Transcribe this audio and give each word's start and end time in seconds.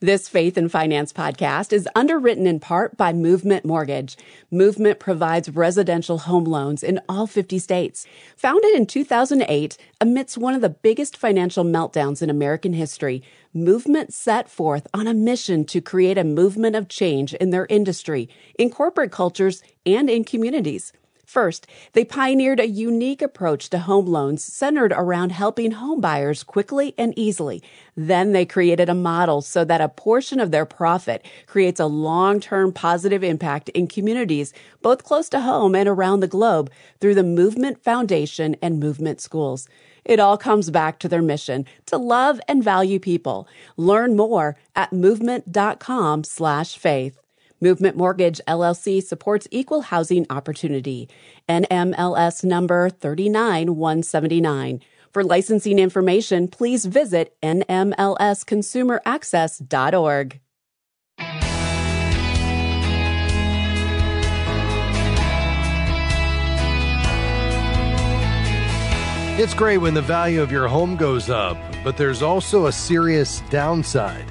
This 0.00 0.28
Faith 0.28 0.58
and 0.58 0.70
Finance 0.70 1.10
podcast 1.14 1.72
is 1.72 1.88
underwritten 1.94 2.46
in 2.46 2.60
part 2.60 2.98
by 2.98 3.14
Movement 3.14 3.64
Mortgage. 3.64 4.18
Movement 4.50 4.98
provides 4.98 5.48
residential 5.48 6.18
home 6.18 6.44
loans 6.44 6.82
in 6.82 7.00
all 7.08 7.26
50 7.26 7.58
states. 7.58 8.06
Founded 8.36 8.74
in 8.74 8.84
2008, 8.84 9.78
amidst 9.98 10.36
one 10.36 10.54
of 10.54 10.60
the 10.60 10.68
biggest 10.68 11.16
financial 11.16 11.64
meltdowns 11.64 12.20
in 12.20 12.28
American 12.28 12.74
history, 12.74 13.22
Movement 13.54 14.12
set 14.12 14.50
forth 14.50 14.86
on 14.92 15.06
a 15.06 15.14
mission 15.14 15.64
to 15.64 15.80
create 15.80 16.18
a 16.18 16.24
movement 16.24 16.76
of 16.76 16.88
change 16.88 17.32
in 17.32 17.48
their 17.48 17.64
industry, 17.70 18.28
in 18.58 18.68
corporate 18.68 19.10
cultures, 19.10 19.62
and 19.86 20.10
in 20.10 20.24
communities. 20.24 20.92
First, 21.26 21.66
they 21.92 22.04
pioneered 22.04 22.60
a 22.60 22.68
unique 22.68 23.20
approach 23.20 23.68
to 23.70 23.80
home 23.80 24.06
loans 24.06 24.44
centered 24.44 24.92
around 24.92 25.32
helping 25.32 25.72
homebuyers 25.72 26.46
quickly 26.46 26.94
and 26.96 27.12
easily. 27.18 27.64
Then 27.96 28.30
they 28.30 28.46
created 28.46 28.88
a 28.88 28.94
model 28.94 29.42
so 29.42 29.64
that 29.64 29.80
a 29.80 29.88
portion 29.88 30.38
of 30.38 30.52
their 30.52 30.64
profit 30.64 31.26
creates 31.46 31.80
a 31.80 31.86
long-term 31.86 32.72
positive 32.72 33.24
impact 33.24 33.68
in 33.70 33.88
communities 33.88 34.54
both 34.82 35.02
close 35.02 35.28
to 35.30 35.40
home 35.40 35.74
and 35.74 35.88
around 35.88 36.20
the 36.20 36.28
globe 36.28 36.70
through 37.00 37.16
the 37.16 37.24
Movement 37.24 37.82
Foundation 37.82 38.54
and 38.62 38.78
Movement 38.78 39.20
Schools. 39.20 39.68
It 40.04 40.20
all 40.20 40.38
comes 40.38 40.70
back 40.70 41.00
to 41.00 41.08
their 41.08 41.22
mission 41.22 41.66
to 41.86 41.96
love 41.98 42.40
and 42.46 42.62
value 42.62 43.00
people. 43.00 43.48
Learn 43.76 44.14
more 44.14 44.56
at 44.76 44.92
movement.com 44.92 46.22
slash 46.22 46.78
faith. 46.78 47.18
Movement 47.60 47.96
Mortgage 47.96 48.40
LLC 48.46 49.02
supports 49.02 49.48
equal 49.50 49.80
housing 49.82 50.24
opportunity. 50.30 51.08
NMLS 51.48 52.44
number 52.44 52.88
39179. 52.90 54.80
For 55.12 55.24
licensing 55.24 55.78
information, 55.78 56.48
please 56.48 56.84
visit 56.84 57.34
nmlsconsumeraccess.org. 57.42 60.40
It's 69.38 69.52
great 69.52 69.78
when 69.78 69.92
the 69.92 70.00
value 70.00 70.40
of 70.40 70.50
your 70.50 70.66
home 70.66 70.96
goes 70.96 71.28
up, 71.28 71.58
but 71.84 71.98
there's 71.98 72.22
also 72.22 72.66
a 72.66 72.72
serious 72.72 73.42
downside. 73.50 74.24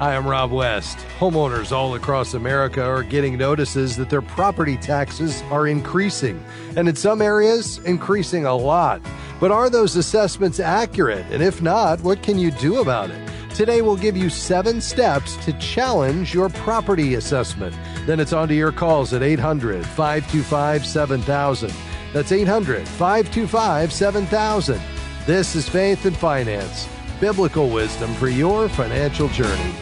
Hi, 0.00 0.16
I'm 0.16 0.26
Rob 0.26 0.50
West. 0.50 0.96
Homeowners 1.18 1.72
all 1.72 1.94
across 1.94 2.32
America 2.32 2.82
are 2.82 3.02
getting 3.02 3.36
notices 3.36 3.98
that 3.98 4.08
their 4.08 4.22
property 4.22 4.78
taxes 4.78 5.42
are 5.50 5.66
increasing, 5.66 6.42
and 6.74 6.88
in 6.88 6.96
some 6.96 7.20
areas, 7.20 7.76
increasing 7.80 8.46
a 8.46 8.56
lot. 8.56 9.02
But 9.40 9.50
are 9.50 9.68
those 9.68 9.96
assessments 9.96 10.58
accurate? 10.58 11.26
And 11.30 11.42
if 11.42 11.60
not, 11.60 12.00
what 12.00 12.22
can 12.22 12.38
you 12.38 12.50
do 12.50 12.80
about 12.80 13.10
it? 13.10 13.30
Today, 13.54 13.82
we'll 13.82 13.94
give 13.94 14.16
you 14.16 14.30
seven 14.30 14.80
steps 14.80 15.36
to 15.44 15.52
challenge 15.58 16.32
your 16.32 16.48
property 16.48 17.16
assessment. 17.16 17.76
Then 18.06 18.20
it's 18.20 18.32
on 18.32 18.48
to 18.48 18.54
your 18.54 18.72
calls 18.72 19.12
at 19.12 19.22
800 19.22 19.84
525 19.84 20.86
7000. 20.86 21.70
That's 22.14 22.32
800 22.32 22.88
525 22.88 23.92
7000. 23.92 24.80
This 25.26 25.54
is 25.54 25.68
Faith 25.68 26.06
and 26.06 26.16
Finance, 26.16 26.88
biblical 27.20 27.68
wisdom 27.68 28.14
for 28.14 28.28
your 28.30 28.66
financial 28.70 29.28
journey. 29.28 29.74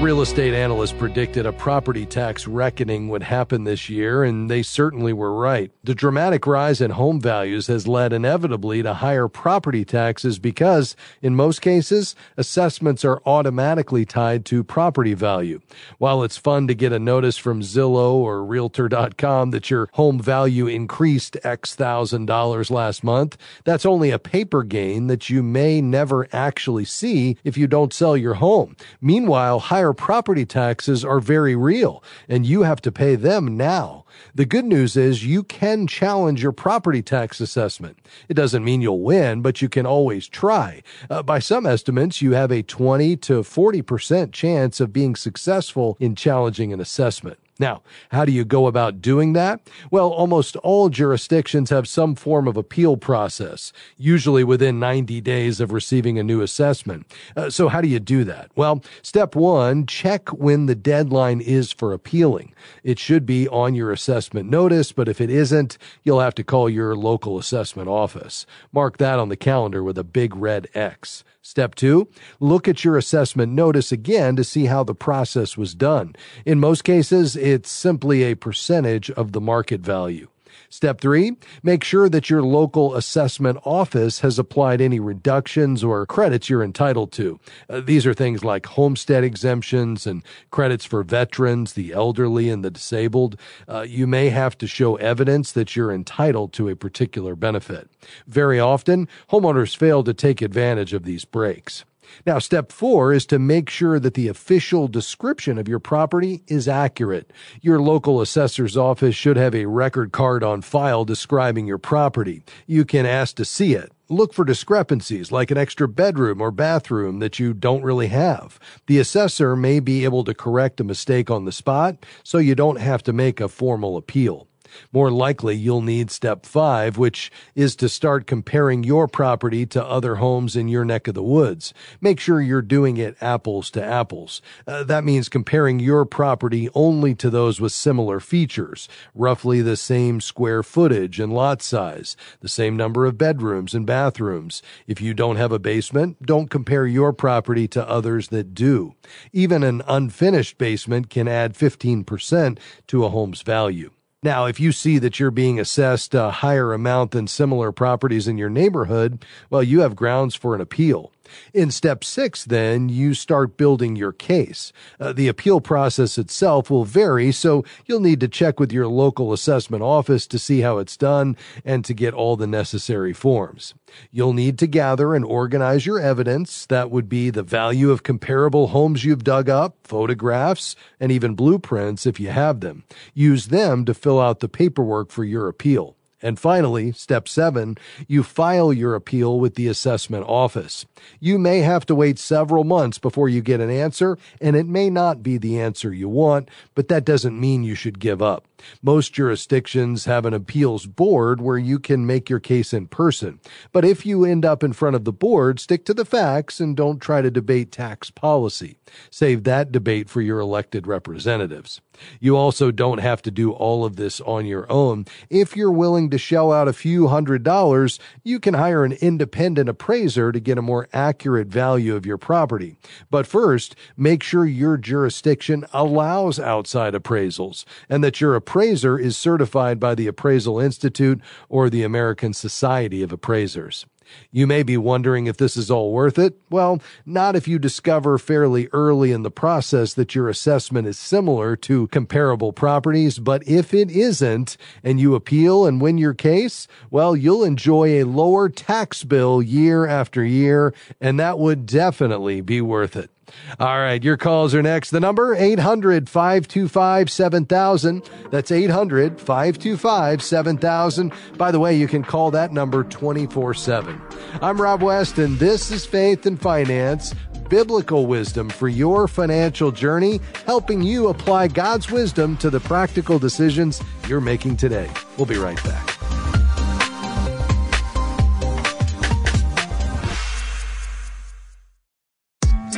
Real 0.00 0.20
estate 0.22 0.54
analysts 0.54 0.92
predicted 0.92 1.44
a 1.44 1.52
property 1.52 2.06
tax 2.06 2.46
reckoning 2.46 3.08
would 3.08 3.24
happen 3.24 3.64
this 3.64 3.88
year, 3.88 4.22
and 4.22 4.48
they 4.48 4.62
certainly 4.62 5.12
were 5.12 5.34
right. 5.34 5.72
The 5.82 5.94
dramatic 5.94 6.46
rise 6.46 6.80
in 6.80 6.92
home 6.92 7.20
values 7.20 7.66
has 7.66 7.88
led 7.88 8.12
inevitably 8.12 8.80
to 8.84 8.94
higher 8.94 9.26
property 9.26 9.84
taxes 9.84 10.38
because, 10.38 10.94
in 11.20 11.34
most 11.34 11.60
cases, 11.60 12.14
assessments 12.36 13.04
are 13.04 13.20
automatically 13.26 14.04
tied 14.04 14.44
to 14.44 14.62
property 14.62 15.14
value. 15.14 15.60
While 15.98 16.22
it's 16.22 16.36
fun 16.36 16.68
to 16.68 16.76
get 16.76 16.92
a 16.92 17.00
notice 17.00 17.36
from 17.36 17.60
Zillow 17.60 18.12
or 18.12 18.44
Realtor.com 18.44 19.50
that 19.50 19.68
your 19.68 19.88
home 19.94 20.20
value 20.20 20.68
increased 20.68 21.36
X 21.42 21.74
thousand 21.74 22.26
dollars 22.26 22.70
last 22.70 23.02
month, 23.02 23.36
that's 23.64 23.84
only 23.84 24.12
a 24.12 24.20
paper 24.20 24.62
gain 24.62 25.08
that 25.08 25.28
you 25.28 25.42
may 25.42 25.80
never 25.80 26.28
actually 26.32 26.84
see 26.84 27.36
if 27.42 27.58
you 27.58 27.66
don't 27.66 27.92
sell 27.92 28.16
your 28.16 28.34
home. 28.34 28.76
Meanwhile, 29.00 29.58
higher 29.58 29.87
higher 29.88 29.94
property 29.94 30.44
taxes 30.44 31.02
are 31.02 31.18
very 31.18 31.56
real 31.56 32.02
and 32.28 32.44
you 32.44 32.62
have 32.62 32.82
to 32.82 32.92
pay 32.92 33.16
them 33.16 33.56
now. 33.56 34.04
The 34.34 34.44
good 34.44 34.66
news 34.66 34.96
is 34.96 35.24
you 35.24 35.42
can 35.42 35.86
challenge 35.86 36.42
your 36.42 36.52
property 36.52 37.00
tax 37.00 37.40
assessment. 37.40 37.98
It 38.28 38.34
doesn't 38.34 38.64
mean 38.64 38.82
you'll 38.82 39.00
win, 39.00 39.40
but 39.40 39.62
you 39.62 39.68
can 39.70 39.86
always 39.86 40.28
try. 40.28 40.82
Uh, 41.08 41.22
by 41.22 41.38
some 41.38 41.64
estimates, 41.64 42.20
you 42.20 42.32
have 42.32 42.52
a 42.52 42.62
20 42.62 43.16
to 43.16 43.40
40% 43.40 44.32
chance 44.32 44.78
of 44.78 44.92
being 44.92 45.16
successful 45.16 45.96
in 45.98 46.14
challenging 46.14 46.70
an 46.72 46.80
assessment. 46.80 47.38
Now, 47.58 47.82
how 48.10 48.24
do 48.24 48.30
you 48.30 48.44
go 48.44 48.66
about 48.66 49.02
doing 49.02 49.32
that? 49.32 49.60
Well, 49.90 50.10
almost 50.10 50.54
all 50.56 50.88
jurisdictions 50.88 51.70
have 51.70 51.88
some 51.88 52.14
form 52.14 52.46
of 52.46 52.56
appeal 52.56 52.96
process, 52.96 53.72
usually 53.96 54.44
within 54.44 54.78
90 54.78 55.20
days 55.20 55.60
of 55.60 55.72
receiving 55.72 56.18
a 56.18 56.22
new 56.22 56.40
assessment. 56.40 57.06
Uh, 57.36 57.50
so 57.50 57.68
how 57.68 57.80
do 57.80 57.88
you 57.88 57.98
do 57.98 58.22
that? 58.24 58.50
Well, 58.54 58.82
step 59.02 59.34
one, 59.34 59.86
check 59.86 60.28
when 60.28 60.66
the 60.66 60.76
deadline 60.76 61.40
is 61.40 61.72
for 61.72 61.92
appealing. 61.92 62.54
It 62.84 62.98
should 62.98 63.26
be 63.26 63.48
on 63.48 63.74
your 63.74 63.90
assessment 63.90 64.48
notice, 64.48 64.92
but 64.92 65.08
if 65.08 65.20
it 65.20 65.30
isn't, 65.30 65.78
you'll 66.04 66.20
have 66.20 66.36
to 66.36 66.44
call 66.44 66.70
your 66.70 66.94
local 66.94 67.38
assessment 67.38 67.88
office. 67.88 68.46
Mark 68.72 68.98
that 68.98 69.18
on 69.18 69.30
the 69.30 69.36
calendar 69.36 69.82
with 69.82 69.98
a 69.98 70.04
big 70.04 70.36
red 70.36 70.68
X. 70.74 71.24
Step 71.48 71.74
two, 71.74 72.06
look 72.40 72.68
at 72.68 72.84
your 72.84 72.98
assessment 72.98 73.50
notice 73.50 73.90
again 73.90 74.36
to 74.36 74.44
see 74.44 74.66
how 74.66 74.84
the 74.84 74.94
process 74.94 75.56
was 75.56 75.74
done. 75.74 76.14
In 76.44 76.60
most 76.60 76.84
cases, 76.84 77.36
it's 77.36 77.70
simply 77.70 78.22
a 78.24 78.36
percentage 78.36 79.10
of 79.12 79.32
the 79.32 79.40
market 79.40 79.80
value. 79.80 80.28
Step 80.70 81.00
three, 81.00 81.32
make 81.62 81.82
sure 81.82 82.10
that 82.10 82.28
your 82.28 82.42
local 82.42 82.94
assessment 82.94 83.58
office 83.64 84.20
has 84.20 84.38
applied 84.38 84.80
any 84.80 85.00
reductions 85.00 85.82
or 85.82 86.04
credits 86.04 86.50
you're 86.50 86.62
entitled 86.62 87.10
to. 87.12 87.40
Uh, 87.70 87.80
these 87.80 88.06
are 88.06 88.12
things 88.12 88.44
like 88.44 88.66
homestead 88.66 89.24
exemptions 89.24 90.06
and 90.06 90.22
credits 90.50 90.84
for 90.84 91.02
veterans, 91.02 91.72
the 91.72 91.92
elderly, 91.92 92.50
and 92.50 92.62
the 92.62 92.70
disabled. 92.70 93.38
Uh, 93.66 93.80
you 93.80 94.06
may 94.06 94.28
have 94.28 94.58
to 94.58 94.66
show 94.66 94.96
evidence 94.96 95.52
that 95.52 95.74
you're 95.74 95.92
entitled 95.92 96.52
to 96.52 96.68
a 96.68 96.76
particular 96.76 97.34
benefit. 97.34 97.88
Very 98.26 98.60
often, 98.60 99.08
homeowners 99.30 99.74
fail 99.74 100.04
to 100.04 100.12
take 100.12 100.42
advantage 100.42 100.92
of 100.92 101.04
these 101.04 101.24
breaks. 101.24 101.84
Now, 102.26 102.38
step 102.38 102.72
four 102.72 103.12
is 103.12 103.26
to 103.26 103.38
make 103.38 103.70
sure 103.70 103.98
that 104.00 104.14
the 104.14 104.28
official 104.28 104.88
description 104.88 105.58
of 105.58 105.68
your 105.68 105.78
property 105.78 106.42
is 106.46 106.68
accurate. 106.68 107.32
Your 107.60 107.80
local 107.80 108.20
assessor's 108.20 108.76
office 108.76 109.14
should 109.14 109.36
have 109.36 109.54
a 109.54 109.66
record 109.66 110.12
card 110.12 110.42
on 110.42 110.62
file 110.62 111.04
describing 111.04 111.66
your 111.66 111.78
property. 111.78 112.42
You 112.66 112.84
can 112.84 113.06
ask 113.06 113.36
to 113.36 113.44
see 113.44 113.74
it. 113.74 113.92
Look 114.10 114.32
for 114.32 114.44
discrepancies 114.44 115.30
like 115.30 115.50
an 115.50 115.58
extra 115.58 115.86
bedroom 115.86 116.40
or 116.40 116.50
bathroom 116.50 117.18
that 117.18 117.38
you 117.38 117.52
don't 117.52 117.82
really 117.82 118.06
have. 118.06 118.58
The 118.86 118.98
assessor 118.98 119.54
may 119.54 119.80
be 119.80 120.04
able 120.04 120.24
to 120.24 120.34
correct 120.34 120.80
a 120.80 120.84
mistake 120.84 121.30
on 121.30 121.44
the 121.44 121.52
spot, 121.52 122.06
so 122.22 122.38
you 122.38 122.54
don't 122.54 122.80
have 122.80 123.02
to 123.02 123.12
make 123.12 123.38
a 123.38 123.48
formal 123.48 123.98
appeal. 123.98 124.47
More 124.92 125.10
likely, 125.10 125.56
you'll 125.56 125.82
need 125.82 126.10
step 126.10 126.46
five, 126.46 126.98
which 126.98 127.30
is 127.54 127.76
to 127.76 127.88
start 127.88 128.26
comparing 128.26 128.84
your 128.84 129.08
property 129.08 129.66
to 129.66 129.84
other 129.84 130.16
homes 130.16 130.56
in 130.56 130.68
your 130.68 130.84
neck 130.84 131.08
of 131.08 131.14
the 131.14 131.22
woods. 131.22 131.72
Make 132.00 132.20
sure 132.20 132.40
you're 132.40 132.62
doing 132.62 132.96
it 132.96 133.16
apples 133.20 133.70
to 133.72 133.84
apples. 133.84 134.40
Uh, 134.66 134.84
that 134.84 135.04
means 135.04 135.28
comparing 135.28 135.78
your 135.78 136.04
property 136.04 136.68
only 136.74 137.14
to 137.16 137.30
those 137.30 137.60
with 137.60 137.72
similar 137.72 138.20
features, 138.20 138.88
roughly 139.14 139.62
the 139.62 139.76
same 139.76 140.20
square 140.20 140.62
footage 140.62 141.20
and 141.20 141.32
lot 141.32 141.62
size, 141.62 142.16
the 142.40 142.48
same 142.48 142.76
number 142.76 143.06
of 143.06 143.18
bedrooms 143.18 143.74
and 143.74 143.86
bathrooms. 143.86 144.62
If 144.86 145.00
you 145.00 145.14
don't 145.14 145.36
have 145.36 145.52
a 145.52 145.58
basement, 145.58 146.22
don't 146.24 146.50
compare 146.50 146.86
your 146.86 147.12
property 147.12 147.68
to 147.68 147.88
others 147.88 148.28
that 148.28 148.54
do. 148.54 148.94
Even 149.32 149.62
an 149.62 149.82
unfinished 149.86 150.58
basement 150.58 151.10
can 151.10 151.28
add 151.28 151.54
15% 151.54 152.58
to 152.86 153.04
a 153.04 153.08
home's 153.08 153.42
value. 153.42 153.90
Now, 154.22 154.46
if 154.46 154.58
you 154.58 154.72
see 154.72 154.98
that 154.98 155.20
you're 155.20 155.30
being 155.30 155.60
assessed 155.60 156.12
a 156.12 156.30
higher 156.32 156.72
amount 156.72 157.12
than 157.12 157.28
similar 157.28 157.70
properties 157.70 158.26
in 158.26 158.36
your 158.36 158.50
neighborhood, 158.50 159.24
well, 159.48 159.62
you 159.62 159.80
have 159.80 159.94
grounds 159.94 160.34
for 160.34 160.56
an 160.56 160.60
appeal. 160.60 161.12
In 161.52 161.70
step 161.70 162.04
six, 162.04 162.44
then, 162.44 162.88
you 162.88 163.14
start 163.14 163.56
building 163.56 163.96
your 163.96 164.12
case. 164.12 164.72
Uh, 164.98 165.12
the 165.12 165.28
appeal 165.28 165.60
process 165.60 166.18
itself 166.18 166.70
will 166.70 166.84
vary, 166.84 167.32
so 167.32 167.64
you'll 167.86 168.00
need 168.00 168.20
to 168.20 168.28
check 168.28 168.58
with 168.58 168.72
your 168.72 168.86
local 168.86 169.32
assessment 169.32 169.82
office 169.82 170.26
to 170.26 170.38
see 170.38 170.60
how 170.60 170.78
it's 170.78 170.96
done 170.96 171.36
and 171.64 171.84
to 171.84 171.94
get 171.94 172.14
all 172.14 172.36
the 172.36 172.46
necessary 172.46 173.12
forms. 173.12 173.74
You'll 174.10 174.32
need 174.32 174.58
to 174.58 174.66
gather 174.66 175.14
and 175.14 175.24
organize 175.24 175.86
your 175.86 175.98
evidence. 175.98 176.66
That 176.66 176.90
would 176.90 177.08
be 177.08 177.30
the 177.30 177.42
value 177.42 177.90
of 177.90 178.02
comparable 178.02 178.68
homes 178.68 179.04
you've 179.04 179.24
dug 179.24 179.48
up, 179.48 179.76
photographs, 179.84 180.76
and 181.00 181.10
even 181.12 181.34
blueprints 181.34 182.06
if 182.06 182.20
you 182.20 182.28
have 182.28 182.60
them. 182.60 182.84
Use 183.14 183.48
them 183.48 183.84
to 183.84 183.94
fill 183.94 184.20
out 184.20 184.40
the 184.40 184.48
paperwork 184.48 185.10
for 185.10 185.24
your 185.24 185.48
appeal. 185.48 185.97
And 186.20 186.38
finally, 186.38 186.92
step 186.92 187.28
seven, 187.28 187.78
you 188.06 188.22
file 188.22 188.72
your 188.72 188.94
appeal 188.94 189.38
with 189.38 189.54
the 189.54 189.68
assessment 189.68 190.24
office. 190.26 190.84
You 191.20 191.38
may 191.38 191.60
have 191.60 191.86
to 191.86 191.94
wait 191.94 192.18
several 192.18 192.64
months 192.64 192.98
before 192.98 193.28
you 193.28 193.40
get 193.40 193.60
an 193.60 193.70
answer, 193.70 194.18
and 194.40 194.56
it 194.56 194.66
may 194.66 194.90
not 194.90 195.22
be 195.22 195.38
the 195.38 195.60
answer 195.60 195.92
you 195.92 196.08
want, 196.08 196.50
but 196.74 196.88
that 196.88 197.04
doesn't 197.04 197.38
mean 197.38 197.62
you 197.62 197.76
should 197.76 198.00
give 198.00 198.20
up. 198.20 198.46
Most 198.82 199.12
jurisdictions 199.12 200.06
have 200.06 200.26
an 200.26 200.34
appeals 200.34 200.86
board 200.86 201.40
where 201.40 201.58
you 201.58 201.78
can 201.78 202.06
make 202.06 202.28
your 202.28 202.40
case 202.40 202.72
in 202.72 202.88
person. 202.88 203.38
But 203.70 203.84
if 203.84 204.04
you 204.04 204.24
end 204.24 204.44
up 204.44 204.64
in 204.64 204.72
front 204.72 204.96
of 204.96 205.04
the 205.04 205.12
board, 205.12 205.60
stick 205.60 205.84
to 205.84 205.94
the 205.94 206.04
facts 206.04 206.58
and 206.58 206.76
don't 206.76 207.00
try 207.00 207.22
to 207.22 207.30
debate 207.30 207.70
tax 207.70 208.10
policy. 208.10 208.76
Save 209.10 209.44
that 209.44 209.70
debate 209.70 210.08
for 210.10 210.20
your 210.20 210.40
elected 210.40 210.88
representatives. 210.88 211.80
You 212.20 212.36
also 212.36 212.70
don't 212.70 212.98
have 212.98 213.22
to 213.22 213.30
do 213.30 213.52
all 213.52 213.84
of 213.84 213.96
this 213.96 214.20
on 214.22 214.46
your 214.46 214.70
own. 214.70 215.06
If 215.30 215.56
you're 215.56 215.70
willing 215.70 216.10
to 216.10 216.18
shell 216.18 216.52
out 216.52 216.68
a 216.68 216.72
few 216.72 217.08
hundred 217.08 217.42
dollars, 217.42 217.98
you 218.24 218.40
can 218.40 218.54
hire 218.54 218.84
an 218.84 218.92
independent 218.92 219.68
appraiser 219.68 220.32
to 220.32 220.40
get 220.40 220.58
a 220.58 220.62
more 220.62 220.88
accurate 220.92 221.48
value 221.48 221.94
of 221.94 222.06
your 222.06 222.18
property. 222.18 222.76
But 223.10 223.26
first, 223.26 223.74
make 223.96 224.22
sure 224.22 224.44
your 224.44 224.76
jurisdiction 224.76 225.64
allows 225.72 226.38
outside 226.38 226.94
appraisals 226.94 227.64
and 227.88 228.02
that 228.04 228.20
your 228.20 228.34
appraiser 228.34 228.98
is 228.98 229.16
certified 229.16 229.80
by 229.80 229.94
the 229.94 230.06
Appraisal 230.06 230.58
Institute 230.58 231.20
or 231.48 231.68
the 231.68 231.82
American 231.82 232.32
Society 232.32 233.02
of 233.02 233.12
Appraisers. 233.12 233.86
You 234.30 234.46
may 234.46 234.62
be 234.62 234.76
wondering 234.76 235.26
if 235.26 235.36
this 235.36 235.56
is 235.56 235.70
all 235.70 235.92
worth 235.92 236.18
it. 236.18 236.38
Well, 236.50 236.80
not 237.06 237.36
if 237.36 237.48
you 237.48 237.58
discover 237.58 238.18
fairly 238.18 238.68
early 238.72 239.12
in 239.12 239.22
the 239.22 239.30
process 239.30 239.94
that 239.94 240.14
your 240.14 240.28
assessment 240.28 240.86
is 240.86 240.98
similar 240.98 241.56
to 241.56 241.88
comparable 241.88 242.52
properties, 242.52 243.18
but 243.18 243.46
if 243.46 243.74
it 243.74 243.90
isn't 243.90 244.56
and 244.82 245.00
you 245.00 245.14
appeal 245.14 245.66
and 245.66 245.80
win 245.80 245.98
your 245.98 246.14
case, 246.14 246.66
well, 246.90 247.16
you'll 247.16 247.44
enjoy 247.44 248.00
a 248.00 248.04
lower 248.04 248.48
tax 248.48 249.04
bill 249.04 249.42
year 249.42 249.86
after 249.86 250.24
year, 250.24 250.74
and 251.00 251.18
that 251.18 251.38
would 251.38 251.66
definitely 251.66 252.40
be 252.40 252.60
worth 252.60 252.96
it. 252.96 253.10
All 253.58 253.78
right, 253.78 254.02
your 254.02 254.16
calls 254.16 254.54
are 254.54 254.62
next. 254.62 254.90
The 254.90 255.00
number 255.00 255.34
800 255.34 256.08
525 256.08 257.10
7000. 257.10 258.10
That's 258.30 258.50
800 258.50 259.20
525 259.20 260.22
7000. 260.22 261.12
By 261.36 261.50
the 261.50 261.60
way, 261.60 261.76
you 261.76 261.88
can 261.88 262.02
call 262.02 262.30
that 262.32 262.52
number 262.52 262.84
24 262.84 263.54
7. 263.54 264.00
I'm 264.42 264.60
Rob 264.60 264.82
West, 264.82 265.18
and 265.18 265.38
this 265.38 265.70
is 265.70 265.86
Faith 265.86 266.26
and 266.26 266.40
Finance 266.40 267.14
biblical 267.48 268.06
wisdom 268.06 268.48
for 268.48 268.68
your 268.68 269.08
financial 269.08 269.72
journey, 269.72 270.20
helping 270.46 270.82
you 270.82 271.08
apply 271.08 271.48
God's 271.48 271.90
wisdom 271.90 272.36
to 272.38 272.50
the 272.50 272.60
practical 272.60 273.18
decisions 273.18 273.82
you're 274.06 274.20
making 274.20 274.56
today. 274.56 274.90
We'll 275.16 275.26
be 275.26 275.38
right 275.38 275.62
back. 275.64 275.97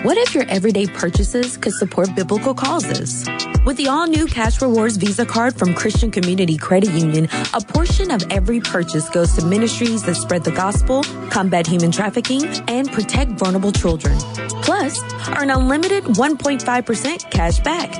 What 0.02 0.16
if 0.16 0.34
your 0.34 0.44
everyday 0.48 0.86
purchases 0.86 1.58
could 1.58 1.74
support 1.74 2.14
biblical 2.16 2.54
causes? 2.54 3.28
With 3.66 3.76
the 3.76 3.88
all 3.88 4.06
new 4.06 4.24
Cash 4.24 4.62
Rewards 4.62 4.96
Visa 4.96 5.26
card 5.26 5.58
from 5.58 5.74
Christian 5.74 6.10
Community 6.10 6.56
Credit 6.56 6.90
Union, 6.92 7.28
a 7.52 7.60
portion 7.60 8.10
of 8.10 8.22
every 8.30 8.60
purchase 8.60 9.10
goes 9.10 9.34
to 9.34 9.44
ministries 9.44 10.02
that 10.04 10.14
spread 10.14 10.44
the 10.44 10.52
gospel, 10.52 11.02
combat 11.28 11.66
human 11.66 11.90
trafficking, 11.90 12.46
and 12.66 12.90
protect 12.90 13.32
vulnerable 13.32 13.72
children. 13.72 14.16
Plus, 14.62 14.98
earn 15.36 15.50
unlimited 15.50 16.04
1.5% 16.04 17.30
cash 17.30 17.60
back. 17.60 17.90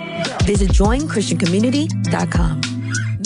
Visit 0.45 0.71
joinchristiancommunity.com. 0.71 2.61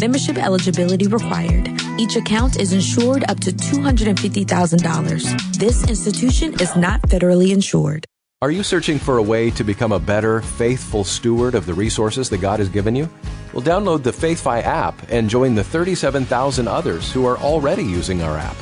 Membership 0.00 0.36
eligibility 0.36 1.06
required. 1.06 1.68
Each 1.96 2.16
account 2.16 2.58
is 2.58 2.72
insured 2.72 3.22
up 3.30 3.38
to 3.38 3.52
$250,000. 3.52 5.58
This 5.58 5.88
institution 5.88 6.54
is 6.54 6.74
not 6.74 7.00
federally 7.02 7.52
insured. 7.52 8.04
Are 8.44 8.50
you 8.50 8.62
searching 8.62 8.99
for 8.99 9.17
a 9.17 9.23
way 9.23 9.50
to 9.52 9.64
become 9.64 9.91
a 9.91 9.99
better, 9.99 10.43
faithful 10.43 11.02
steward 11.02 11.55
of 11.55 11.64
the 11.64 11.73
resources 11.73 12.29
that 12.29 12.43
God 12.43 12.58
has 12.58 12.69
given 12.69 12.94
you? 12.94 13.08
Well, 13.55 13.62
download 13.62 14.02
the 14.02 14.11
FaithFi 14.11 14.62
app 14.62 15.11
and 15.11 15.31
join 15.31 15.55
the 15.55 15.64
37,000 15.64 16.69
others 16.69 17.11
who 17.11 17.25
are 17.25 17.38
already 17.38 17.85
using 17.85 18.20
our 18.20 18.37
app. 18.37 18.56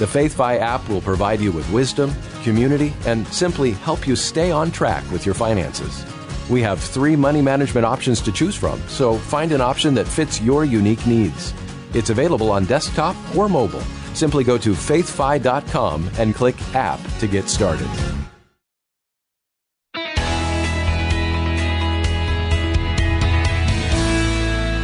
The 0.00 0.06
FaithFi 0.06 0.58
app 0.58 0.88
will 0.88 1.00
provide 1.00 1.38
you 1.40 1.52
with 1.52 1.70
wisdom, 1.70 2.12
community, 2.42 2.92
and 3.06 3.24
simply 3.28 3.70
help 3.70 4.04
you 4.04 4.16
stay 4.16 4.50
on 4.50 4.72
track 4.72 5.08
with 5.12 5.24
your 5.24 5.36
finances. 5.36 6.04
We 6.50 6.60
have 6.62 6.80
three 6.80 7.14
money 7.14 7.40
management 7.40 7.86
options 7.86 8.20
to 8.22 8.32
choose 8.32 8.56
from, 8.56 8.80
so 8.88 9.16
find 9.16 9.52
an 9.52 9.60
option 9.60 9.94
that 9.94 10.08
fits 10.08 10.40
your 10.40 10.64
unique 10.64 11.06
needs. 11.06 11.54
It's 11.94 12.10
available 12.10 12.50
on 12.50 12.64
desktop 12.64 13.14
or 13.36 13.48
mobile. 13.48 13.84
Simply 14.12 14.42
go 14.42 14.58
to 14.58 14.72
faithfi.com 14.72 16.10
and 16.18 16.34
click 16.34 16.60
App 16.74 16.98
to 17.20 17.28
get 17.28 17.48
started. 17.48 18.19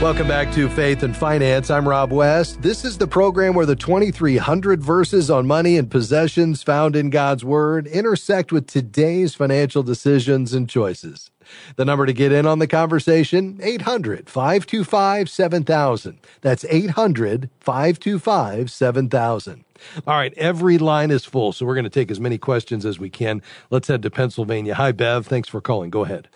Welcome 0.07 0.29
back 0.29 0.53
to 0.53 0.69
Faith 0.69 1.03
and 1.03 1.17
Finance. 1.17 1.69
I'm 1.69 1.89
Rob 1.89 2.13
West. 2.13 2.63
This 2.63 2.85
is 2.85 2.97
the 2.97 3.09
program 3.09 3.55
where 3.55 3.67
the 3.67 3.75
2,300 3.75 4.81
verses 4.81 5.33
on 5.33 5.49
money 5.49 5.77
and 5.77 5.91
possessions 5.91 6.63
found 6.63 6.95
in 6.95 7.11
God's 7.11 7.45
Word 7.45 7.89
intersect 7.89 8.53
with 8.53 8.69
today's 8.69 9.35
financial 9.35 9.83
decisions 9.83 10.55
and 10.55 10.69
choices. 10.69 11.33
The 11.75 11.85
number 11.85 12.07
to 12.07 12.13
get 12.13 12.31
in 12.31 12.47
on 12.47 12.61
the 12.61 12.69
conversation, 12.69 13.59
800 13.61 14.31
525 14.31 15.29
7000. 15.29 16.21
That's 16.41 16.65
800 16.67 17.51
525 17.59 18.71
7000. 18.71 19.65
All 20.07 20.15
right, 20.15 20.33
every 20.35 20.79
line 20.79 21.11
is 21.11 21.25
full, 21.25 21.53
so 21.53 21.67
we're 21.67 21.75
going 21.75 21.83
to 21.83 21.91
take 21.91 22.13
as 22.13 22.21
many 22.21 22.39
questions 22.39 22.87
as 22.87 23.01
we 23.01 23.11
can. 23.11 23.43
Let's 23.71 23.89
head 23.89 24.03
to 24.03 24.11
Pennsylvania. 24.11 24.77
Hi, 24.77 24.93
Bev. 24.93 25.27
Thanks 25.27 25.49
for 25.49 25.61
calling. 25.61 25.91
Go 25.91 26.05
ahead. 26.05 26.29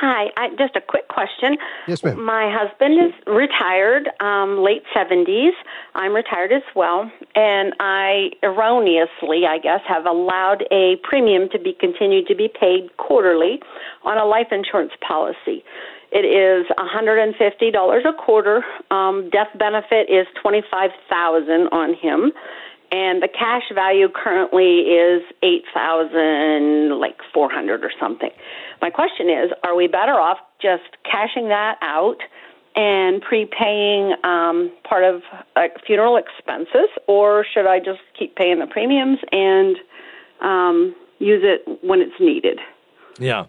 Hi, 0.00 0.30
I, 0.34 0.48
just 0.56 0.76
a 0.76 0.80
quick 0.80 1.08
question. 1.08 1.58
Yes, 1.86 2.02
ma'am. 2.02 2.24
My 2.24 2.50
husband 2.50 2.94
is 2.94 3.12
retired, 3.26 4.08
um, 4.20 4.64
late 4.64 4.82
70s. 4.96 5.50
I'm 5.94 6.14
retired 6.14 6.52
as 6.52 6.62
well, 6.74 7.12
and 7.34 7.74
I 7.80 8.30
erroneously, 8.42 9.44
I 9.46 9.58
guess, 9.58 9.80
have 9.86 10.06
allowed 10.06 10.64
a 10.70 10.96
premium 11.02 11.50
to 11.50 11.58
be 11.58 11.74
continued 11.78 12.28
to 12.28 12.34
be 12.34 12.48
paid 12.48 12.96
quarterly 12.96 13.60
on 14.02 14.16
a 14.16 14.24
life 14.24 14.48
insurance 14.52 14.92
policy. 15.06 15.62
It 16.12 16.24
is 16.24 16.66
$150 16.78 18.08
a 18.08 18.12
quarter. 18.14 18.64
Um, 18.90 19.28
death 19.30 19.48
benefit 19.58 20.08
is 20.08 20.26
25000 20.42 21.68
on 21.72 21.92
him 21.92 22.32
and 22.92 23.22
the 23.22 23.28
cash 23.28 23.64
value 23.74 24.08
currently 24.08 24.80
is 24.80 25.22
eight 25.42 25.64
thousand 25.72 26.98
like 26.98 27.18
four 27.32 27.50
hundred 27.50 27.84
or 27.84 27.92
something. 28.00 28.30
My 28.82 28.90
question 28.90 29.28
is, 29.28 29.50
are 29.62 29.74
we 29.74 29.86
better 29.86 30.12
off 30.12 30.38
just 30.60 30.82
cashing 31.04 31.48
that 31.48 31.78
out 31.82 32.18
and 32.76 33.20
prepaying 33.20 34.14
um, 34.24 34.70
part 34.84 35.04
of 35.04 35.22
uh, 35.56 35.68
funeral 35.86 36.16
expenses, 36.16 36.88
or 37.06 37.44
should 37.52 37.66
I 37.66 37.78
just 37.78 38.00
keep 38.18 38.36
paying 38.36 38.58
the 38.60 38.66
premiums 38.66 39.18
and 39.32 39.76
um, 40.40 40.94
use 41.18 41.42
it 41.42 41.62
when 41.82 42.00
it's 42.00 42.18
needed? 42.20 42.58
Yeah. 43.18 43.46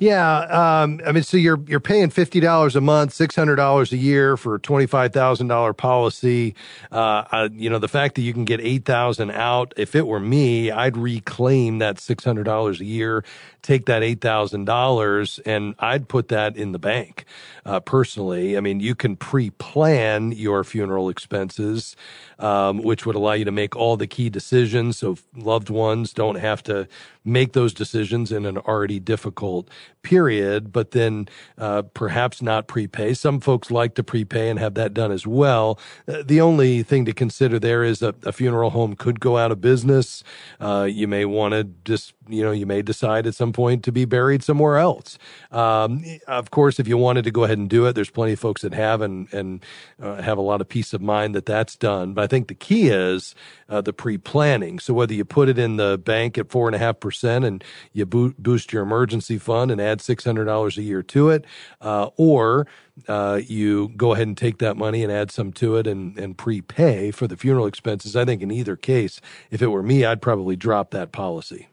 Yeah, 0.00 0.82
um, 0.82 1.00
I 1.06 1.12
mean, 1.12 1.24
so 1.24 1.38
you're 1.38 1.60
you're 1.68 1.80
paying 1.80 2.10
fifty 2.10 2.40
dollars 2.40 2.76
a 2.76 2.82
month, 2.82 3.14
six 3.14 3.36
hundred 3.36 3.56
dollars 3.56 3.92
a 3.94 3.98
year 3.98 4.36
for 4.38 4.56
a 4.56 4.60
twenty 4.60 4.86
five 4.86 5.14
thousand 5.14 5.48
dollar 5.48 5.74
policy. 5.74 6.54
Uh, 6.92 7.24
uh, 7.32 7.50
you 7.54 7.70
know, 7.70 7.80
the 7.80 7.88
fact 7.88 8.16
that 8.16 8.22
you 8.22 8.34
can 8.34 8.44
get 8.46 8.60
eight 8.62 8.84
thousand 8.86 9.32
out. 9.32 9.74
If 9.78 9.96
it 9.96 10.06
were 10.06 10.20
me, 10.20 10.70
I'd 10.70 10.98
reclaim 10.98 11.80
that 11.80 12.00
six 12.00 12.24
hundred 12.26 12.44
dollars 12.44 12.82
a 12.82 12.86
year, 12.86 13.24
take 13.62 13.86
that 13.86 14.04
eight 14.04 14.20
thousand 14.22 14.66
dollars, 14.66 15.40
and 15.46 15.76
I'd 15.80 16.08
put 16.08 16.28
that 16.28 16.58
in 16.58 16.74
the 16.74 16.80
bank. 16.80 17.26
Uh, 17.66 17.80
personally, 17.80 18.58
I 18.58 18.60
mean, 18.60 18.80
you 18.80 18.96
can 18.96 19.16
pre 19.16 19.50
plan 19.50 20.32
your 20.32 20.64
funeral 20.64 21.10
expenses, 21.10 21.96
um, 22.38 22.82
which 22.84 23.06
would 23.06 23.16
allow 23.16 23.34
you 23.34 23.46
to 23.46 23.52
make 23.52 23.76
all 23.76 23.98
the 23.98 24.08
key 24.08 24.30
decisions, 24.30 24.98
so 24.98 25.18
loved 25.36 25.70
ones 25.70 26.14
don't 26.14 26.36
have 26.36 26.62
to 26.64 26.88
make 27.24 27.54
those 27.54 27.74
decisions 27.74 28.32
in 28.32 28.46
an 28.46 28.58
already 28.58 29.00
difficult 29.00 29.68
period, 30.02 30.72
but 30.72 30.92
then 30.92 31.28
uh, 31.58 31.82
perhaps 31.82 32.42
not 32.42 32.66
prepay. 32.66 33.14
Some 33.14 33.40
folks 33.40 33.70
like 33.70 33.94
to 33.94 34.02
prepay 34.02 34.48
and 34.48 34.58
have 34.58 34.74
that 34.74 34.94
done 34.94 35.12
as 35.12 35.26
well. 35.26 35.78
Uh, 36.08 36.22
the 36.24 36.40
only 36.40 36.82
thing 36.82 37.04
to 37.04 37.12
consider 37.12 37.58
there 37.58 37.82
is 37.82 38.02
a, 38.02 38.14
a, 38.24 38.32
funeral 38.32 38.70
home 38.70 38.96
could 38.96 39.20
go 39.20 39.36
out 39.36 39.52
of 39.52 39.60
business. 39.60 40.24
Uh, 40.60 40.88
you 40.90 41.06
may 41.06 41.24
want 41.24 41.52
to 41.52 41.64
just 41.84 42.14
you 42.30 42.42
know, 42.42 42.52
you 42.52 42.66
may 42.66 42.82
decide 42.82 43.26
at 43.26 43.34
some 43.34 43.52
point 43.52 43.84
to 43.84 43.92
be 43.92 44.04
buried 44.04 44.42
somewhere 44.42 44.78
else. 44.78 45.18
Um, 45.50 46.04
of 46.26 46.50
course, 46.50 46.80
if 46.80 46.88
you 46.88 46.96
wanted 46.96 47.24
to 47.24 47.30
go 47.30 47.44
ahead 47.44 47.58
and 47.58 47.68
do 47.68 47.86
it, 47.86 47.94
there's 47.94 48.10
plenty 48.10 48.32
of 48.32 48.40
folks 48.40 48.62
that 48.62 48.74
have 48.74 49.00
and, 49.00 49.32
and 49.32 49.64
uh, 50.00 50.22
have 50.22 50.38
a 50.38 50.42
lot 50.42 50.60
of 50.60 50.68
peace 50.68 50.92
of 50.92 51.00
mind 51.00 51.34
that 51.34 51.46
that's 51.46 51.76
done. 51.76 52.14
But 52.14 52.24
I 52.24 52.26
think 52.26 52.48
the 52.48 52.54
key 52.54 52.88
is 52.88 53.34
uh, 53.68 53.80
the 53.80 53.92
pre 53.92 54.18
planning. 54.18 54.78
So 54.78 54.94
whether 54.94 55.14
you 55.14 55.24
put 55.24 55.48
it 55.48 55.58
in 55.58 55.76
the 55.76 55.98
bank 55.98 56.38
at 56.38 56.50
four 56.50 56.68
and 56.68 56.74
a 56.74 56.78
half 56.78 57.00
percent 57.00 57.44
and 57.44 57.62
you 57.92 58.06
bo- 58.06 58.34
boost 58.38 58.72
your 58.72 58.82
emergency 58.82 59.38
fund 59.38 59.70
and 59.70 59.80
add 59.80 59.98
$600 59.98 60.76
a 60.76 60.82
year 60.82 61.02
to 61.02 61.30
it, 61.30 61.44
uh, 61.80 62.10
or 62.16 62.66
uh, 63.08 63.40
you 63.46 63.88
go 63.96 64.12
ahead 64.12 64.26
and 64.26 64.36
take 64.36 64.58
that 64.58 64.76
money 64.76 65.02
and 65.02 65.12
add 65.12 65.30
some 65.30 65.52
to 65.54 65.76
it 65.76 65.86
and, 65.86 66.18
and 66.18 66.36
prepay 66.36 67.10
for 67.10 67.26
the 67.26 67.36
funeral 67.36 67.66
expenses. 67.66 68.16
I 68.16 68.24
think 68.24 68.42
in 68.42 68.50
either 68.50 68.76
case, 68.76 69.20
if 69.50 69.62
it 69.62 69.68
were 69.68 69.82
me, 69.82 70.04
I'd 70.04 70.22
probably 70.22 70.56
drop 70.56 70.90
that 70.90 71.12
policy. 71.12 71.68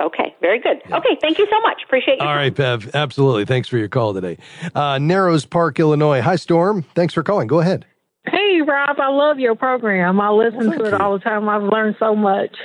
Okay, 0.00 0.34
very 0.40 0.60
good. 0.60 0.80
Yeah. 0.88 0.98
Okay, 0.98 1.18
thank 1.20 1.38
you 1.38 1.46
so 1.50 1.60
much. 1.60 1.82
Appreciate 1.84 2.20
you. 2.20 2.26
All 2.26 2.34
right, 2.34 2.54
Bev. 2.54 2.94
Absolutely. 2.94 3.44
Thanks 3.44 3.68
for 3.68 3.78
your 3.78 3.88
call 3.88 4.14
today. 4.14 4.38
Uh, 4.74 4.98
Narrows 4.98 5.44
Park, 5.44 5.80
Illinois. 5.80 6.20
Hi, 6.20 6.36
Storm. 6.36 6.84
Thanks 6.94 7.14
for 7.14 7.22
calling. 7.22 7.48
Go 7.48 7.58
ahead. 7.60 7.84
Hey, 8.26 8.60
Rob. 8.66 9.00
I 9.00 9.08
love 9.08 9.38
your 9.38 9.54
program. 9.56 10.20
I 10.20 10.30
listen 10.30 10.68
well, 10.68 10.78
to 10.78 10.84
it 10.84 10.90
you. 10.92 10.98
all 10.98 11.14
the 11.14 11.18
time. 11.24 11.48
I've 11.48 11.62
learned 11.62 11.96
so 11.98 12.14
much. 12.14 12.56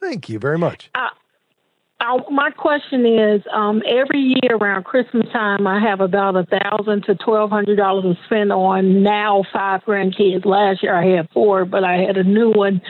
Thank 0.00 0.28
you 0.28 0.38
very 0.38 0.58
much. 0.58 0.90
Uh, 0.94 1.08
uh, 1.98 2.18
my 2.30 2.50
question 2.50 3.06
is, 3.06 3.42
um, 3.52 3.82
every 3.86 4.20
year 4.20 4.56
around 4.56 4.84
Christmas 4.84 5.26
time, 5.32 5.66
I 5.66 5.80
have 5.80 6.00
about 6.00 6.36
a 6.36 6.44
thousand 6.44 7.04
to 7.04 7.14
twelve 7.14 7.50
hundred 7.50 7.76
dollars 7.76 8.04
to 8.16 8.24
spend 8.26 8.52
on 8.52 9.02
now 9.02 9.44
five 9.50 9.82
grandkids. 9.82 10.44
Last 10.44 10.82
year 10.82 10.94
I 10.94 11.16
had 11.16 11.30
four, 11.30 11.64
but 11.64 11.84
I 11.84 11.96
had 11.96 12.18
a 12.18 12.24
new 12.24 12.50
one 12.50 12.82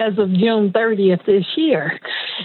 as 0.00 0.18
of 0.18 0.32
June 0.32 0.72
30th 0.72 1.24
this 1.26 1.44
year. 1.56 1.98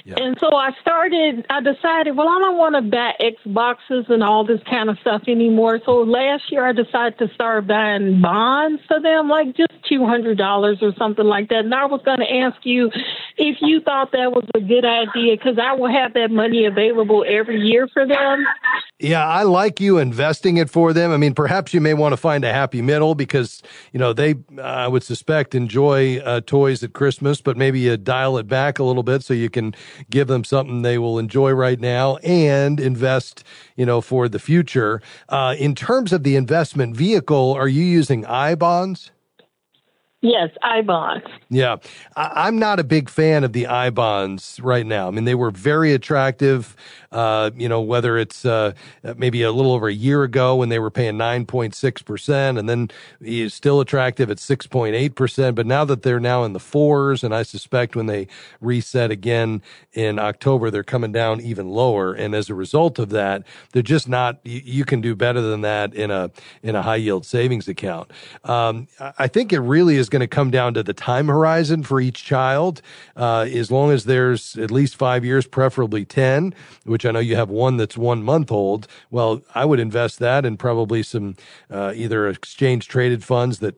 Yep. 0.03 0.17
And 0.19 0.37
so 0.39 0.55
I 0.55 0.71
started, 0.81 1.45
I 1.49 1.61
decided, 1.61 2.15
well, 2.15 2.27
I 2.27 2.39
don't 2.39 2.57
want 2.57 2.75
to 2.75 2.81
buy 2.81 3.13
Xboxes 3.19 4.09
and 4.09 4.23
all 4.23 4.45
this 4.45 4.59
kind 4.69 4.89
of 4.89 4.97
stuff 4.99 5.23
anymore. 5.27 5.79
So 5.85 6.01
last 6.01 6.51
year 6.51 6.65
I 6.65 6.73
decided 6.73 7.17
to 7.19 7.33
start 7.33 7.67
buying 7.67 8.21
bonds 8.21 8.81
for 8.87 8.99
them, 8.99 9.29
like 9.29 9.55
just 9.55 9.71
$200 9.89 10.81
or 10.81 10.93
something 10.97 11.25
like 11.25 11.49
that. 11.49 11.65
And 11.65 11.73
I 11.73 11.85
was 11.85 12.01
going 12.03 12.19
to 12.19 12.31
ask 12.31 12.57
you 12.63 12.91
if 13.37 13.57
you 13.61 13.81
thought 13.81 14.11
that 14.11 14.31
was 14.31 14.45
a 14.53 14.59
good 14.59 14.85
idea 14.85 15.37
because 15.37 15.57
I 15.61 15.73
will 15.73 15.91
have 15.91 16.04
that 16.13 16.31
money 16.31 16.65
available 16.65 17.25
every 17.27 17.59
year 17.59 17.87
for 17.93 18.05
them. 18.07 18.45
Yeah, 18.99 19.27
I 19.27 19.43
like 19.43 19.81
you 19.81 19.97
investing 19.97 20.55
it 20.55 20.69
for 20.69 20.93
them. 20.93 21.11
I 21.11 21.17
mean, 21.17 21.33
perhaps 21.33 21.73
you 21.73 21.81
may 21.81 21.93
want 21.93 22.13
to 22.13 22.17
find 22.17 22.45
a 22.45 22.53
happy 22.53 22.81
middle 22.81 23.13
because, 23.13 23.61
you 23.91 23.99
know, 23.99 24.13
they, 24.13 24.35
I 24.61 24.87
would 24.87 25.03
suspect, 25.03 25.53
enjoy 25.53 26.19
uh, 26.19 26.41
toys 26.45 26.81
at 26.81 26.93
Christmas, 26.93 27.41
but 27.41 27.57
maybe 27.57 27.81
you 27.81 27.97
dial 27.97 28.37
it 28.37 28.47
back 28.47 28.79
a 28.79 28.83
little 28.83 29.03
bit 29.03 29.21
so 29.21 29.33
you 29.33 29.49
can 29.49 29.75
give 30.09 30.27
them 30.27 30.45
something 30.45 30.81
they 30.81 30.97
will 30.97 31.19
enjoy 31.19 31.51
right 31.51 31.79
now 31.79 32.15
and 32.17 32.79
invest, 32.79 33.43
you 33.75 33.85
know, 33.85 33.99
for 33.99 34.29
the 34.29 34.39
future. 34.39 35.01
Uh, 35.27 35.55
in 35.59 35.75
terms 35.75 36.13
of 36.13 36.23
the 36.23 36.37
investment 36.37 36.95
vehicle, 36.95 37.51
are 37.51 37.67
you 37.67 37.83
using 37.83 38.25
I 38.25 38.55
bonds? 38.55 39.11
Yes, 40.25 40.49
I 40.63 40.81
bonds. 40.81 41.23
Yeah, 41.51 41.75
I, 42.15 42.47
am 42.47 42.57
not 42.57 42.79
a 42.79 42.83
big 42.83 43.09
fan 43.09 43.43
of 43.43 43.53
the 43.53 43.67
I 43.67 43.91
bonds 43.91 44.59
right 44.59 44.83
now. 44.83 45.07
I 45.07 45.11
mean, 45.11 45.25
they 45.25 45.35
were 45.35 45.51
very 45.51 45.93
attractive 45.93 46.75
uh, 47.15 47.49
you 47.55 47.69
know, 47.69 47.79
whether 47.79 48.17
it's 48.17 48.45
uh, 48.45 48.73
maybe 49.15 49.41
a 49.41 49.51
little 49.51 49.71
over 49.71 49.87
a 49.87 49.93
year 49.93 50.23
ago 50.23 50.57
when 50.57 50.67
they 50.67 50.79
were 50.79 50.91
paying 50.91 51.13
9.6%, 51.13 52.59
and 52.59 52.67
then 52.67 52.89
he's 53.23 53.53
still 53.53 53.79
attractive 53.79 54.29
at 54.29 54.37
6.8%. 54.37 55.55
But 55.55 55.65
now 55.65 55.85
that 55.85 56.03
they're 56.03 56.19
now 56.19 56.43
in 56.43 56.51
the 56.51 56.59
fours, 56.59 57.23
and 57.23 57.33
I 57.33 57.43
suspect 57.43 57.95
when 57.95 58.07
they 58.07 58.27
reset 58.59 59.11
again 59.11 59.61
in 59.93 60.19
October, 60.19 60.69
they're 60.69 60.83
coming 60.83 61.13
down 61.13 61.39
even 61.39 61.69
lower. 61.69 62.13
And 62.13 62.35
as 62.35 62.49
a 62.49 62.53
result 62.53 62.99
of 62.99 63.11
that, 63.11 63.43
they're 63.71 63.81
just 63.81 64.09
not, 64.09 64.39
you, 64.43 64.61
you 64.65 64.83
can 64.83 64.99
do 64.99 65.15
better 65.15 65.39
than 65.39 65.61
that 65.61 65.93
in 65.93 66.11
a, 66.11 66.29
in 66.63 66.75
a 66.75 66.81
high 66.81 66.97
yield 66.97 67.25
savings 67.25 67.69
account. 67.69 68.11
Um, 68.43 68.89
I 69.17 69.29
think 69.29 69.53
it 69.53 69.61
really 69.61 69.95
is 69.95 70.09
going 70.15 70.21
to 70.21 70.27
come 70.27 70.49
down 70.49 70.73
to 70.73 70.81
the 70.81 70.93
time 70.93 71.27
horizon 71.27 71.83
for 71.83 71.99
each 71.99 72.23
child. 72.23 72.81
Uh, 73.17 73.41
as 73.51 73.69
long 73.69 73.91
as 73.91 74.05
there's 74.05 74.57
at 74.57 74.71
least 74.71 74.95
five 74.95 75.25
years, 75.25 75.45
preferably 75.45 76.05
10, 76.05 76.53
which 76.85 77.05
I 77.05 77.11
know 77.11 77.19
you 77.19 77.35
have 77.35 77.49
one 77.49 77.75
that's 77.75 77.97
one 77.97 78.23
month 78.23 78.49
old. 78.49 78.87
Well, 79.11 79.41
I 79.53 79.65
would 79.65 79.81
invest 79.81 80.19
that 80.19 80.45
in 80.45 80.55
probably 80.55 81.03
some 81.03 81.35
uh, 81.69 81.91
either 81.93 82.29
exchange 82.29 82.87
traded 82.87 83.25
funds 83.25 83.59
that 83.59 83.75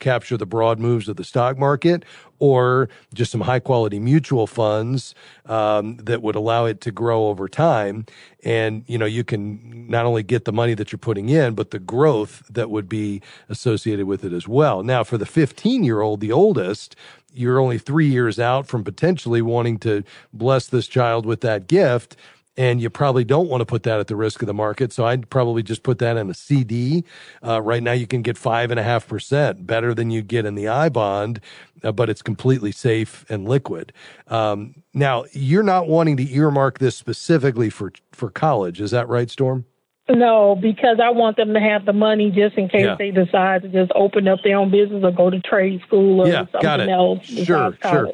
capture 0.00 0.36
the 0.36 0.44
broad 0.44 0.80
moves 0.80 1.08
of 1.08 1.16
the 1.16 1.24
stock 1.24 1.56
market 1.56 2.04
or 2.38 2.88
just 3.14 3.32
some 3.32 3.40
high 3.42 3.60
quality 3.60 3.98
mutual 3.98 4.46
funds 4.46 5.14
um, 5.46 5.96
that 5.98 6.22
would 6.22 6.34
allow 6.34 6.64
it 6.64 6.80
to 6.82 6.90
grow 6.90 7.26
over 7.26 7.48
time. 7.48 8.06
And, 8.44 8.84
you 8.86 8.98
know, 8.98 9.06
you 9.06 9.24
can 9.24 9.88
not 9.88 10.06
only 10.06 10.22
get 10.22 10.44
the 10.44 10.52
money 10.52 10.74
that 10.74 10.92
you're 10.92 10.98
putting 10.98 11.28
in, 11.28 11.54
but 11.54 11.70
the 11.70 11.78
growth 11.78 12.42
that 12.50 12.70
would 12.70 12.88
be 12.88 13.22
associated 13.48 14.06
with 14.06 14.24
it 14.24 14.32
as 14.32 14.46
well. 14.46 14.82
Now, 14.82 15.04
for 15.04 15.18
the 15.18 15.26
15 15.26 15.84
year 15.84 16.00
old, 16.00 16.20
the 16.20 16.32
oldest, 16.32 16.96
you're 17.32 17.60
only 17.60 17.78
three 17.78 18.06
years 18.06 18.38
out 18.38 18.66
from 18.66 18.82
potentially 18.82 19.42
wanting 19.42 19.78
to 19.80 20.02
bless 20.32 20.66
this 20.68 20.88
child 20.88 21.26
with 21.26 21.42
that 21.42 21.66
gift 21.66 22.16
and 22.56 22.80
you 22.80 22.88
probably 22.90 23.24
don't 23.24 23.48
want 23.48 23.60
to 23.60 23.66
put 23.66 23.82
that 23.82 24.00
at 24.00 24.06
the 24.06 24.16
risk 24.16 24.42
of 24.42 24.46
the 24.46 24.54
market. 24.54 24.92
So 24.92 25.04
I'd 25.04 25.28
probably 25.28 25.62
just 25.62 25.82
put 25.82 25.98
that 25.98 26.16
in 26.16 26.30
a 26.30 26.34
CD. 26.34 27.04
Uh, 27.44 27.60
right 27.60 27.82
now, 27.82 27.92
you 27.92 28.06
can 28.06 28.22
get 28.22 28.38
five 28.38 28.70
and 28.70 28.80
a 28.80 28.82
half 28.82 29.06
percent, 29.06 29.66
better 29.66 29.94
than 29.94 30.10
you 30.10 30.22
get 30.22 30.46
in 30.46 30.54
the 30.54 30.68
I 30.68 30.88
bond, 30.88 31.40
uh, 31.82 31.92
but 31.92 32.08
it's 32.08 32.22
completely 32.22 32.72
safe 32.72 33.24
and 33.28 33.48
liquid. 33.48 33.92
Um, 34.28 34.82
now, 34.94 35.24
you're 35.32 35.62
not 35.62 35.88
wanting 35.88 36.16
to 36.16 36.32
earmark 36.32 36.78
this 36.78 36.96
specifically 36.96 37.70
for 37.70 37.92
for 38.12 38.30
college, 38.30 38.80
is 38.80 38.90
that 38.92 39.08
right, 39.08 39.30
Storm? 39.30 39.66
No, 40.08 40.54
because 40.54 40.98
I 41.02 41.10
want 41.10 41.36
them 41.36 41.52
to 41.54 41.60
have 41.60 41.84
the 41.84 41.92
money 41.92 42.30
just 42.30 42.56
in 42.56 42.68
case 42.68 42.84
yeah. 42.84 42.94
they 42.96 43.10
decide 43.10 43.62
to 43.62 43.68
just 43.68 43.90
open 43.94 44.28
up 44.28 44.38
their 44.44 44.56
own 44.56 44.70
business 44.70 45.02
or 45.02 45.10
go 45.10 45.30
to 45.30 45.40
trade 45.40 45.80
school 45.84 46.20
or 46.20 46.28
yeah, 46.28 46.44
something 46.52 46.88
else. 46.88 47.24
Sure, 47.24 47.76
sure. 47.82 48.12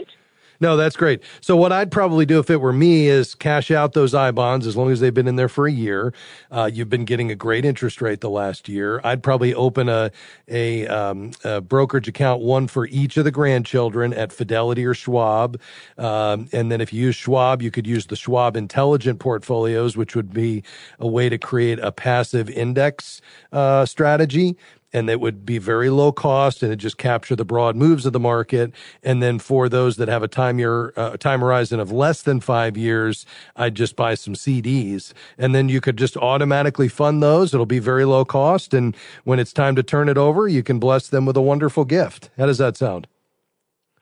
No, 0.62 0.76
that's 0.76 0.94
great. 0.94 1.24
So 1.40 1.56
what 1.56 1.72
I'd 1.72 1.90
probably 1.90 2.24
do 2.24 2.38
if 2.38 2.48
it 2.48 2.58
were 2.58 2.72
me 2.72 3.08
is 3.08 3.34
cash 3.34 3.72
out 3.72 3.94
those 3.94 4.14
I 4.14 4.30
bonds 4.30 4.64
as 4.64 4.76
long 4.76 4.92
as 4.92 5.00
they've 5.00 5.12
been 5.12 5.26
in 5.26 5.34
there 5.34 5.48
for 5.48 5.66
a 5.66 5.72
year. 5.72 6.14
Uh, 6.52 6.70
you've 6.72 6.88
been 6.88 7.04
getting 7.04 7.32
a 7.32 7.34
great 7.34 7.64
interest 7.64 8.00
rate 8.00 8.20
the 8.20 8.30
last 8.30 8.68
year. 8.68 9.00
I'd 9.02 9.24
probably 9.24 9.52
open 9.54 9.88
a 9.88 10.12
a, 10.46 10.86
um, 10.86 11.32
a 11.42 11.60
brokerage 11.60 12.06
account, 12.06 12.42
one 12.42 12.68
for 12.68 12.86
each 12.86 13.16
of 13.16 13.24
the 13.24 13.32
grandchildren 13.32 14.14
at 14.14 14.32
Fidelity 14.32 14.86
or 14.86 14.94
Schwab. 14.94 15.60
Um, 15.98 16.48
and 16.52 16.70
then 16.70 16.80
if 16.80 16.92
you 16.92 17.06
use 17.06 17.16
Schwab, 17.16 17.60
you 17.60 17.72
could 17.72 17.88
use 17.88 18.06
the 18.06 18.14
Schwab 18.14 18.56
Intelligent 18.56 19.18
Portfolios, 19.18 19.96
which 19.96 20.14
would 20.14 20.32
be 20.32 20.62
a 21.00 21.08
way 21.08 21.28
to 21.28 21.38
create 21.38 21.80
a 21.80 21.90
passive 21.90 22.48
index 22.48 23.20
uh, 23.50 23.84
strategy 23.84 24.56
and 24.92 25.08
it 25.08 25.20
would 25.20 25.44
be 25.46 25.58
very 25.58 25.90
low 25.90 26.12
cost 26.12 26.62
and 26.62 26.72
it 26.72 26.76
just 26.76 26.98
capture 26.98 27.34
the 27.34 27.44
broad 27.44 27.76
moves 27.76 28.06
of 28.06 28.12
the 28.12 28.20
market. 28.20 28.72
And 29.02 29.22
then 29.22 29.38
for 29.38 29.68
those 29.68 29.96
that 29.96 30.08
have 30.08 30.22
a 30.22 30.28
time 30.28 30.58
year, 30.58 30.92
uh, 30.96 31.16
time 31.16 31.40
horizon 31.40 31.80
of 31.80 31.90
less 31.90 32.22
than 32.22 32.40
five 32.40 32.76
years, 32.76 33.26
I'd 33.56 33.74
just 33.74 33.96
buy 33.96 34.14
some 34.14 34.34
CDs 34.34 35.12
and 35.38 35.54
then 35.54 35.68
you 35.68 35.80
could 35.80 35.96
just 35.96 36.16
automatically 36.16 36.88
fund 36.88 37.22
those. 37.22 37.54
It'll 37.54 37.66
be 37.66 37.78
very 37.78 38.04
low 38.04 38.24
cost. 38.24 38.74
And 38.74 38.96
when 39.24 39.38
it's 39.38 39.52
time 39.52 39.76
to 39.76 39.82
turn 39.82 40.08
it 40.08 40.18
over, 40.18 40.48
you 40.48 40.62
can 40.62 40.78
bless 40.78 41.08
them 41.08 41.26
with 41.26 41.36
a 41.36 41.42
wonderful 41.42 41.84
gift. 41.84 42.30
How 42.36 42.46
does 42.46 42.58
that 42.58 42.76
sound? 42.76 43.06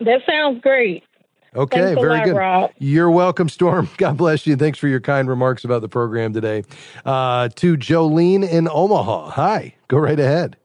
That 0.01 0.21
sounds 0.27 0.61
great. 0.63 1.05
Okay, 1.55 1.95
very 1.95 2.19
lot, 2.19 2.25
good. 2.25 2.37
Rob. 2.37 2.71
You're 2.79 3.11
welcome, 3.11 3.49
Storm. 3.49 3.89
God 3.97 4.17
bless 4.17 4.47
you. 4.47 4.57
Thanks 4.57 4.79
for 4.79 4.87
your 4.87 5.01
kind 5.01 5.29
remarks 5.29 5.65
about 5.65 5.83
the 5.83 5.89
program 5.89 6.33
today. 6.33 6.63
Uh, 7.05 7.49
to 7.57 7.77
Jolene 7.77 8.49
in 8.49 8.69
Omaha. 8.71 9.31
Hi, 9.31 9.75
go 9.89 9.99
right 9.99 10.19
ahead. 10.19 10.57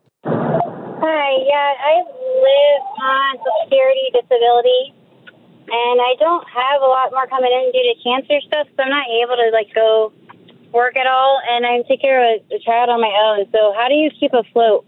Yeah, 1.43 1.73
I 1.75 1.99
live 1.99 2.81
on 3.01 3.37
Security 3.63 4.07
disability, 4.13 4.93
and 5.67 5.99
I 5.99 6.15
don't 6.19 6.47
have 6.47 6.81
a 6.81 6.85
lot 6.85 7.11
more 7.11 7.27
coming 7.27 7.51
in 7.51 7.71
due 7.71 7.83
to 7.83 7.95
cancer 8.03 8.39
stuff, 8.47 8.67
so 8.77 8.83
I'm 8.83 8.89
not 8.89 9.07
able 9.09 9.35
to 9.35 9.49
like 9.51 9.73
go 9.73 10.13
work 10.71 10.95
at 10.97 11.07
all, 11.07 11.41
and 11.49 11.65
I 11.65 11.81
take 11.87 12.01
care 12.01 12.35
of 12.35 12.41
a 12.51 12.59
child 12.59 12.89
on 12.89 13.01
my 13.01 13.11
own. 13.11 13.45
So 13.51 13.73
how 13.77 13.87
do 13.87 13.95
you 13.95 14.11
keep 14.19 14.33
afloat? 14.33 14.85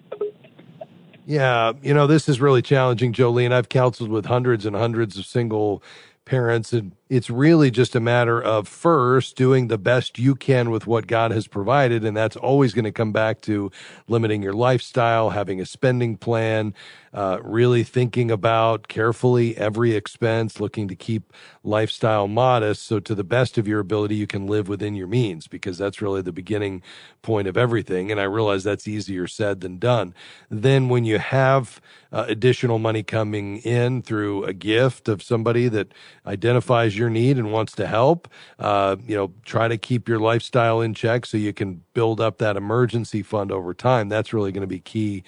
Yeah, 1.26 1.74
you 1.82 1.94
know, 1.94 2.08
this 2.08 2.30
is 2.30 2.40
really 2.40 2.62
challenging, 2.62 3.12
Jolene. 3.12 3.52
I've 3.52 3.68
counseled 3.68 4.10
with 4.10 4.26
hundreds 4.26 4.66
and 4.66 4.76
hundreds 4.76 5.18
of 5.18 5.26
single 5.26 5.84
parents 6.24 6.72
and 6.74 6.94
it's 7.10 7.30
really 7.30 7.72
just 7.72 7.96
a 7.96 8.00
matter 8.00 8.42
of 8.42 8.68
first 8.68 9.36
doing 9.36 9.68
the 9.68 9.78
best 9.78 10.20
you 10.20 10.36
can 10.36 10.70
with 10.70 10.88
what 10.88 11.08
God 11.08 11.32
has 11.32 11.48
provided. 11.48 12.04
And 12.04 12.16
that's 12.16 12.36
always 12.36 12.74
going 12.74 12.86
to 12.86 12.92
come 12.92 13.12
back 13.12 13.42
to 13.42 13.72
limiting 14.08 14.44
your 14.44 14.54
lifestyle, 14.54 15.30
having 15.30 15.62
a 15.62 15.66
spending 15.66 16.18
plan, 16.18 16.74
uh, 17.14 17.40
really 17.42 17.84
thinking 17.84 18.30
about 18.30 18.88
carefully 18.90 19.56
every 19.58 19.96
expense, 19.96 20.60
looking 20.60 20.88
to 20.90 20.96
keep 20.96 21.32
lifestyle 21.64 22.28
modest. 22.28 22.86
So 22.86 23.00
to 23.00 23.16
the 23.16 23.24
best 23.24 23.58
of 23.58 23.68
your 23.68 23.80
ability, 23.80 24.16
you 24.16 24.28
can 24.28 24.46
live 24.46 24.68
within 24.68 24.96
your 24.96 25.08
means 25.08 25.48
because 25.48 25.78
that's 25.78 26.02
really 26.02 26.22
the 26.22 26.34
beginning 26.34 26.82
point 27.22 27.48
of 27.48 27.58
everything. 27.58 28.12
And 28.12 28.20
I 28.20 28.24
realize 28.24 28.64
that's 28.64 28.88
easier 28.88 29.28
said 29.28 29.62
than 29.62 29.80
done. 29.80 30.14
Then 30.50 30.90
when 30.90 31.06
you 31.06 31.20
have 31.20 31.82
uh, 32.12 32.26
additional 32.28 32.80
money 32.80 33.04
coming 33.04 33.58
in 33.58 34.02
through 34.02 34.44
a 34.46 34.54
gift 34.54 35.08
of 35.08 35.22
somebody 35.22 35.68
that 35.68 35.94
identifies 36.26 36.97
your 36.98 37.10
need 37.10 37.38
and 37.38 37.52
wants 37.52 37.74
to 37.74 37.88
help. 37.88 38.28
Uh, 38.60 38.96
you 39.06 39.16
know, 39.16 39.32
try 39.46 39.68
to 39.68 39.78
keep 39.78 40.08
your 40.10 40.20
lifestyle 40.20 40.82
in 40.82 40.94
check 40.94 41.26
so 41.26 41.38
you 41.38 41.54
can 41.54 41.84
build 41.94 42.20
up 42.20 42.38
that 42.40 42.58
emergency 42.58 43.24
fund 43.24 43.52
over 43.52 43.74
time. 43.74 44.10
That's 44.10 44.34
really 44.34 44.52
going 44.52 44.62
to 44.62 44.68
be 44.68 44.80
key 44.80 45.24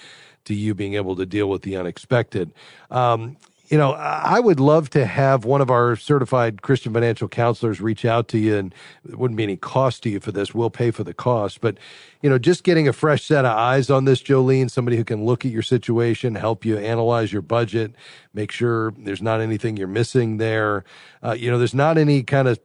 to 0.46 0.54
you 0.54 0.74
being 0.74 0.96
able 0.96 1.16
to 1.16 1.26
deal 1.26 1.50
with 1.50 1.62
the 1.62 1.78
unexpected. 1.78 2.52
Um, 2.90 3.38
you 3.70 3.78
know, 3.78 3.92
I 3.92 4.40
would 4.40 4.60
love 4.60 4.90
to 4.92 5.06
have 5.06 5.46
one 5.46 5.62
of 5.62 5.70
our 5.70 5.96
certified 5.96 6.64
Christian 6.64 6.92
financial 6.92 7.28
counselors 7.28 7.80
reach 7.80 8.04
out 8.04 8.28
to 8.30 8.40
you, 8.40 8.58
and 8.58 8.74
it 9.08 9.18
wouldn't 9.18 9.38
be 9.38 9.44
any 9.44 9.58
cost 9.58 10.02
to 10.04 10.10
you 10.10 10.20
for 10.20 10.32
this. 10.32 10.56
We'll 10.56 10.72
pay 10.72 10.90
for 10.90 11.04
the 11.04 11.14
cost, 11.14 11.62
but 11.62 11.78
you 12.22 12.30
know, 12.30 12.40
just 12.40 12.64
getting 12.64 12.88
a 12.88 12.94
fresh 12.94 13.24
set 13.24 13.46
of 13.46 13.56
eyes 13.56 13.92
on 13.92 14.06
this, 14.06 14.24
Jolene, 14.24 14.72
somebody 14.72 14.98
who 14.98 15.04
can 15.04 15.24
look 15.24 15.46
at 15.46 15.52
your 15.52 15.62
situation, 15.62 16.34
help 16.34 16.66
you 16.66 16.78
analyze 16.78 17.32
your 17.32 17.44
budget, 17.44 17.94
make 18.34 18.52
sure 18.52 18.92
there's 18.98 19.22
not 19.22 19.40
anything 19.40 19.78
you're 19.78 19.88
missing 19.88 20.38
there. 20.38 20.84
Uh, 21.24 21.34
you 21.34 21.52
know, 21.52 21.60
there's 21.60 21.76
not 21.76 21.98
any 21.98 22.24
kind 22.24 22.48
of 22.48 22.60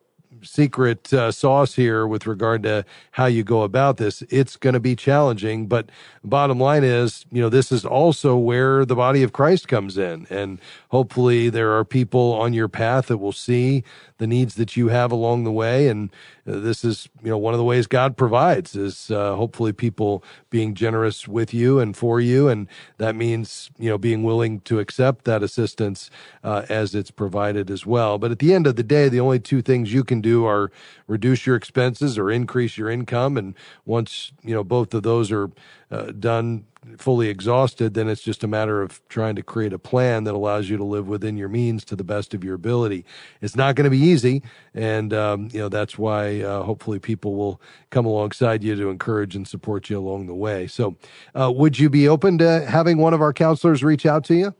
secret 0.44 1.12
uh, 1.12 1.32
sauce 1.32 1.74
here 1.74 2.06
with 2.06 2.26
regard 2.26 2.62
to 2.62 2.84
how 3.12 3.26
you 3.26 3.42
go 3.42 3.62
about 3.62 3.96
this. 3.96 4.22
It's 4.30 4.56
going 4.56 4.74
to 4.74 4.80
be 4.80 4.94
challenging, 4.94 5.66
but 5.66 5.90
bottom 6.22 6.58
line 6.60 6.84
is, 6.84 7.26
you 7.32 7.42
know, 7.42 7.48
this 7.48 7.72
is 7.72 7.84
also 7.84 8.36
where 8.36 8.84
the 8.84 8.94
body 8.94 9.22
of 9.22 9.32
Christ 9.32 9.68
comes 9.68 9.98
in. 9.98 10.26
And 10.30 10.60
hopefully 10.88 11.48
there 11.48 11.72
are 11.76 11.84
people 11.84 12.32
on 12.34 12.52
your 12.52 12.68
path 12.68 13.06
that 13.06 13.18
will 13.18 13.32
see 13.32 13.84
the 14.18 14.26
needs 14.26 14.54
that 14.54 14.76
you 14.76 14.88
have 14.88 15.10
along 15.10 15.44
the 15.44 15.52
way. 15.52 15.88
And 15.88 16.10
uh, 16.46 16.60
this 16.60 16.84
is, 16.84 17.08
you 17.22 17.30
know, 17.30 17.38
one 17.38 17.54
of 17.54 17.58
the 17.58 17.64
ways 17.64 17.86
God 17.86 18.16
provides 18.16 18.76
is 18.76 19.10
uh, 19.10 19.34
hopefully 19.34 19.72
people 19.72 20.22
being 20.50 20.74
generous 20.74 21.26
with 21.26 21.52
you 21.52 21.80
and 21.80 21.96
for 21.96 22.20
you. 22.20 22.48
And 22.48 22.68
that 22.98 23.16
means, 23.16 23.70
you 23.78 23.90
know, 23.90 23.98
being 23.98 24.22
willing 24.22 24.60
to 24.60 24.78
accept 24.78 25.24
that 25.24 25.42
assistance 25.42 26.10
uh, 26.42 26.64
as 26.68 26.94
it's 26.94 27.10
provided 27.10 27.70
as 27.70 27.84
well. 27.84 28.18
But 28.18 28.30
at 28.30 28.38
the 28.38 28.54
end 28.54 28.66
of 28.66 28.76
the 28.76 28.82
day, 28.82 29.08
the 29.08 29.20
only 29.20 29.40
two 29.40 29.62
things 29.62 29.92
you 29.92 30.04
can 30.04 30.20
do 30.20 30.44
are 30.44 30.70
reduce 31.06 31.46
your 31.46 31.56
expenses 31.56 32.16
or 32.16 32.30
increase 32.30 32.78
your 32.78 32.90
income. 32.90 33.36
And 33.36 33.54
once, 33.84 34.32
you 34.42 34.54
know, 34.54 34.64
both 34.64 34.94
of 34.94 35.02
those 35.02 35.32
are 35.32 35.50
uh, 35.94 36.12
done 36.12 36.64
fully 36.98 37.28
exhausted, 37.28 37.94
then 37.94 38.08
it's 38.08 38.20
just 38.20 38.44
a 38.44 38.48
matter 38.48 38.82
of 38.82 39.00
trying 39.08 39.36
to 39.36 39.42
create 39.42 39.72
a 39.72 39.78
plan 39.78 40.24
that 40.24 40.34
allows 40.34 40.68
you 40.68 40.76
to 40.76 40.84
live 40.84 41.08
within 41.08 41.36
your 41.36 41.48
means 41.48 41.84
to 41.84 41.96
the 41.96 42.04
best 42.04 42.34
of 42.34 42.44
your 42.44 42.54
ability. 42.54 43.04
It's 43.40 43.56
not 43.56 43.74
going 43.74 43.84
to 43.84 43.90
be 43.90 43.98
easy, 43.98 44.42
and 44.74 45.14
um, 45.14 45.48
you 45.52 45.60
know 45.60 45.68
that's 45.68 45.96
why 45.96 46.42
uh, 46.42 46.62
hopefully 46.62 46.98
people 46.98 47.36
will 47.36 47.60
come 47.90 48.06
alongside 48.06 48.62
you 48.62 48.74
to 48.76 48.90
encourage 48.90 49.34
and 49.34 49.46
support 49.46 49.88
you 49.88 49.98
along 49.98 50.26
the 50.26 50.34
way. 50.34 50.66
So, 50.66 50.96
uh, 51.34 51.52
would 51.54 51.78
you 51.78 51.88
be 51.88 52.08
open 52.08 52.38
to 52.38 52.66
having 52.66 52.98
one 52.98 53.14
of 53.14 53.22
our 53.22 53.32
counselors 53.32 53.82
reach 53.82 54.04
out 54.04 54.24
to 54.24 54.34
you? 54.34 54.54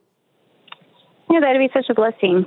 Yeah, 1.31 1.41
that'd 1.41 1.59
be 1.59 1.71
such 1.75 1.91
a 1.91 1.95
blessing. 1.95 2.47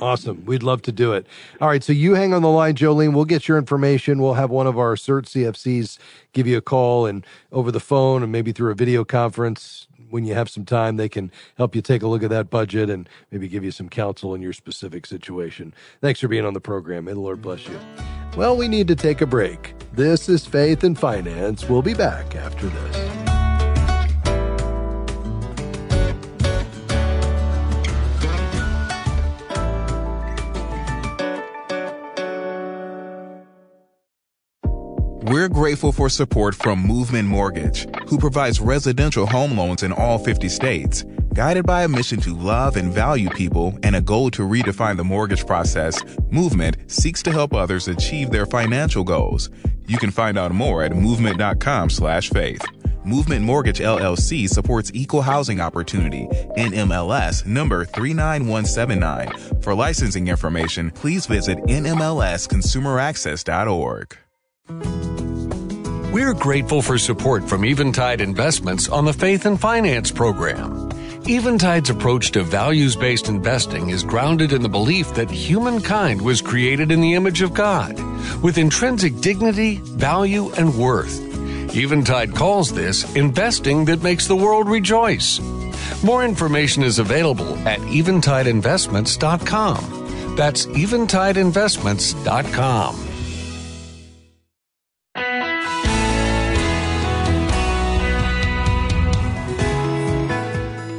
Awesome. 0.00 0.44
We'd 0.44 0.62
love 0.62 0.82
to 0.82 0.92
do 0.92 1.12
it. 1.12 1.26
All 1.60 1.68
right. 1.68 1.82
So 1.82 1.92
you 1.92 2.14
hang 2.14 2.34
on 2.34 2.42
the 2.42 2.48
line, 2.48 2.74
Jolene. 2.74 3.14
We'll 3.14 3.24
get 3.24 3.48
your 3.48 3.56
information. 3.56 4.20
We'll 4.20 4.34
have 4.34 4.50
one 4.50 4.66
of 4.66 4.78
our 4.78 4.94
CERT 4.94 5.24
CFCs 5.24 5.98
give 6.32 6.46
you 6.46 6.58
a 6.58 6.62
call 6.62 7.06
and 7.06 7.24
over 7.52 7.72
the 7.72 7.80
phone 7.80 8.22
and 8.22 8.30
maybe 8.30 8.52
through 8.52 8.72
a 8.72 8.74
video 8.74 9.04
conference 9.04 9.86
when 10.10 10.24
you 10.24 10.34
have 10.34 10.48
some 10.48 10.64
time, 10.64 10.96
they 10.96 11.08
can 11.08 11.30
help 11.56 11.74
you 11.74 11.82
take 11.82 12.02
a 12.02 12.06
look 12.06 12.22
at 12.22 12.30
that 12.30 12.50
budget 12.50 12.90
and 12.90 13.08
maybe 13.30 13.48
give 13.48 13.64
you 13.64 13.70
some 13.70 13.88
counsel 13.88 14.34
in 14.34 14.42
your 14.42 14.52
specific 14.52 15.06
situation. 15.06 15.74
Thanks 16.00 16.20
for 16.20 16.28
being 16.28 16.44
on 16.44 16.54
the 16.54 16.60
program. 16.60 17.04
May 17.04 17.12
the 17.12 17.20
Lord 17.20 17.42
bless 17.42 17.66
you. 17.66 17.78
Well, 18.36 18.56
we 18.56 18.68
need 18.68 18.88
to 18.88 18.96
take 18.96 19.20
a 19.20 19.26
break. 19.26 19.74
This 19.92 20.28
is 20.28 20.46
Faith 20.46 20.84
and 20.84 20.98
Finance. 20.98 21.68
We'll 21.68 21.82
be 21.82 21.94
back 21.94 22.36
after 22.36 22.68
this. 22.68 23.25
We're 35.28 35.48
grateful 35.48 35.90
for 35.90 36.08
support 36.08 36.54
from 36.54 36.78
Movement 36.78 37.26
Mortgage, 37.26 37.88
who 38.06 38.16
provides 38.16 38.60
residential 38.60 39.26
home 39.26 39.58
loans 39.58 39.82
in 39.82 39.90
all 39.90 40.18
50 40.18 40.48
states. 40.48 41.04
Guided 41.34 41.66
by 41.66 41.82
a 41.82 41.88
mission 41.88 42.20
to 42.20 42.32
love 42.32 42.76
and 42.76 42.92
value 42.92 43.28
people 43.30 43.76
and 43.82 43.96
a 43.96 44.00
goal 44.00 44.30
to 44.30 44.42
redefine 44.42 44.96
the 44.96 45.02
mortgage 45.02 45.44
process, 45.44 46.00
Movement 46.30 46.76
seeks 46.86 47.24
to 47.24 47.32
help 47.32 47.54
others 47.54 47.88
achieve 47.88 48.30
their 48.30 48.46
financial 48.46 49.02
goals. 49.02 49.50
You 49.88 49.98
can 49.98 50.12
find 50.12 50.38
out 50.38 50.52
more 50.52 50.84
at 50.84 50.94
movement.com/faith. 50.94 52.62
Movement 53.04 53.44
Mortgage 53.44 53.80
LLC 53.80 54.48
supports 54.48 54.92
equal 54.94 55.22
housing 55.22 55.60
opportunity. 55.60 56.28
NMLS 56.56 57.44
number 57.44 57.84
39179. 57.84 59.32
For 59.60 59.74
licensing 59.74 60.28
information, 60.28 60.92
please 60.92 61.26
visit 61.26 61.58
nmlsconsumeraccess.org. 61.66 64.16
We're 66.12 66.34
grateful 66.34 66.82
for 66.82 66.98
support 66.98 67.48
from 67.48 67.64
Eventide 67.64 68.20
Investments 68.20 68.88
on 68.88 69.04
the 69.04 69.12
Faith 69.12 69.44
and 69.44 69.60
Finance 69.60 70.10
program. 70.10 70.88
Eventide's 71.28 71.90
approach 71.90 72.30
to 72.32 72.42
values 72.44 72.96
based 72.96 73.28
investing 73.28 73.90
is 73.90 74.02
grounded 74.04 74.52
in 74.52 74.62
the 74.62 74.68
belief 74.68 75.12
that 75.14 75.30
humankind 75.30 76.22
was 76.22 76.40
created 76.40 76.92
in 76.92 77.00
the 77.00 77.14
image 77.14 77.42
of 77.42 77.52
God, 77.52 77.98
with 78.42 78.56
intrinsic 78.56 79.20
dignity, 79.20 79.76
value, 79.82 80.50
and 80.52 80.78
worth. 80.78 81.20
Eventide 81.76 82.34
calls 82.34 82.72
this 82.72 83.14
investing 83.16 83.84
that 83.86 84.02
makes 84.02 84.26
the 84.26 84.36
world 84.36 84.68
rejoice. 84.68 85.40
More 86.02 86.24
information 86.24 86.82
is 86.82 86.98
available 86.98 87.56
at 87.68 87.80
eventideinvestments.com. 87.80 90.36
That's 90.36 90.66
eventideinvestments.com. 90.66 93.05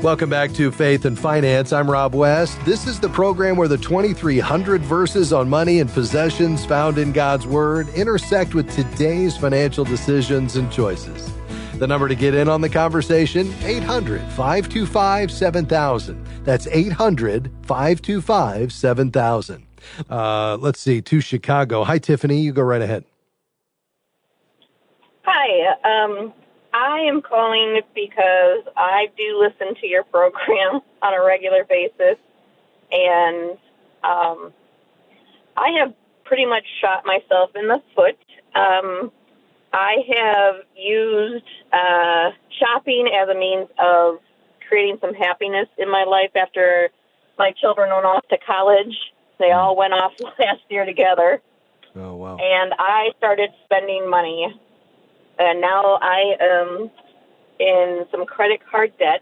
Welcome 0.07 0.29
back 0.29 0.53
to 0.53 0.71
Faith 0.71 1.03
and 1.03 1.19
Finance. 1.19 1.73
I'm 1.73 1.91
Rob 1.91 2.15
West. 2.15 2.57
This 2.63 2.87
is 2.87 2.97
the 2.97 3.09
program 3.09 3.57
where 3.57 3.67
the 3.67 3.77
2,300 3.77 4.81
verses 4.81 5.33
on 5.33 5.49
money 5.49 5.81
and 5.81 5.89
possessions 5.89 6.65
found 6.65 6.97
in 6.97 7.11
God's 7.11 7.45
Word 7.45 7.89
intersect 7.89 8.55
with 8.55 8.71
today's 8.71 9.35
financial 9.35 9.83
decisions 9.83 10.55
and 10.55 10.71
choices. 10.71 11.29
The 11.73 11.87
number 11.87 12.07
to 12.07 12.15
get 12.15 12.33
in 12.35 12.47
on 12.47 12.61
the 12.61 12.69
conversation 12.69 13.53
800 13.63 14.21
525 14.31 15.29
7000. 15.29 16.25
That's 16.45 16.67
800 16.67 17.51
525 17.63 18.71
7000. 18.71 19.67
Uh, 20.09 20.55
let's 20.61 20.79
see, 20.79 21.01
to 21.01 21.19
Chicago. 21.19 21.83
Hi, 21.83 21.97
Tiffany. 21.97 22.39
You 22.39 22.53
go 22.53 22.61
right 22.61 22.81
ahead. 22.81 23.03
Hi. 25.23 25.75
Um, 25.83 26.33
I 26.77 26.99
am 27.09 27.23
calling 27.23 27.81
because 27.95 28.61
I 28.77 29.07
do 29.17 29.39
listen 29.39 29.73
to 29.81 29.87
your 29.87 30.03
program 30.03 30.81
on 31.01 31.13
a 31.13 31.25
regular 31.25 31.63
basis, 31.63 32.17
and 32.91 33.57
um, 34.03 34.53
I 35.57 35.69
have 35.79 35.93
pretty 36.23 36.45
much 36.45 36.65
shot 36.79 37.03
myself 37.03 37.49
in 37.55 37.67
the 37.67 37.81
foot. 37.95 38.17
Um, 38.53 39.11
I 39.73 39.95
have 40.15 40.55
used 40.75 41.45
uh, 41.73 42.29
shopping 42.59 43.09
as 43.11 43.27
a 43.27 43.33
means 43.33 43.69
of 43.79 44.19
creating 44.69 44.99
some 45.01 45.15
happiness 45.15 45.67
in 45.79 45.89
my 45.89 46.03
life 46.03 46.31
after 46.35 46.89
my 47.39 47.53
children 47.59 47.89
went 47.89 48.05
off 48.05 48.27
to 48.27 48.37
college. 48.37 48.95
They 49.39 49.51
all 49.51 49.75
went 49.75 49.93
off 49.93 50.13
last 50.39 50.61
year 50.69 50.85
together. 50.85 51.41
Oh, 51.95 52.15
wow. 52.15 52.37
And 52.37 52.73
I 52.77 53.09
started 53.17 53.49
spending 53.65 54.07
money 54.07 54.53
and 55.39 55.61
now 55.61 55.99
I 56.01 56.35
am 56.39 56.91
in 57.59 58.05
some 58.11 58.25
credit 58.25 58.61
card 58.69 58.93
debt. 58.97 59.21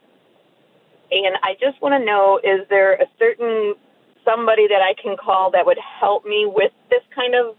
And 1.12 1.36
I 1.43 1.56
just 1.60 1.82
want 1.82 1.93
to 1.93 2.04
know 2.04 2.39
is 2.43 2.67
there 2.69 2.93
a 2.93 3.06
certain 3.19 3.75
somebody 4.23 4.67
that 4.67 4.82
I 4.82 4.93
can 5.01 5.15
call 5.17 5.51
that 5.51 5.65
would 5.65 5.78
help 5.78 6.25
me 6.25 6.45
with 6.51 6.71
this 6.89 7.04
kind 7.13 7.36
of 7.36 7.56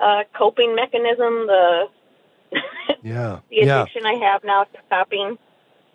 uh, 0.00 0.24
coping 0.36 0.74
mechanism, 0.74 1.46
the 1.46 1.84
yeah, 3.02 3.40
the 3.50 3.58
addiction 3.58 4.02
yeah. 4.02 4.08
I 4.08 4.14
have 4.14 4.44
now 4.44 4.64
to 4.64 4.78
shopping? 4.88 5.38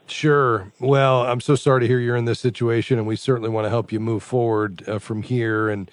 Sure. 0.07 0.71
Well, 0.79 1.21
I'm 1.23 1.41
so 1.41 1.55
sorry 1.55 1.81
to 1.81 1.87
hear 1.87 1.99
you're 1.99 2.15
in 2.15 2.25
this 2.25 2.39
situation, 2.39 2.97
and 2.97 3.07
we 3.07 3.15
certainly 3.15 3.49
want 3.49 3.65
to 3.65 3.69
help 3.69 3.91
you 3.91 3.99
move 3.99 4.23
forward 4.23 4.87
uh, 4.87 4.99
from 4.99 5.21
here. 5.21 5.69
And 5.69 5.89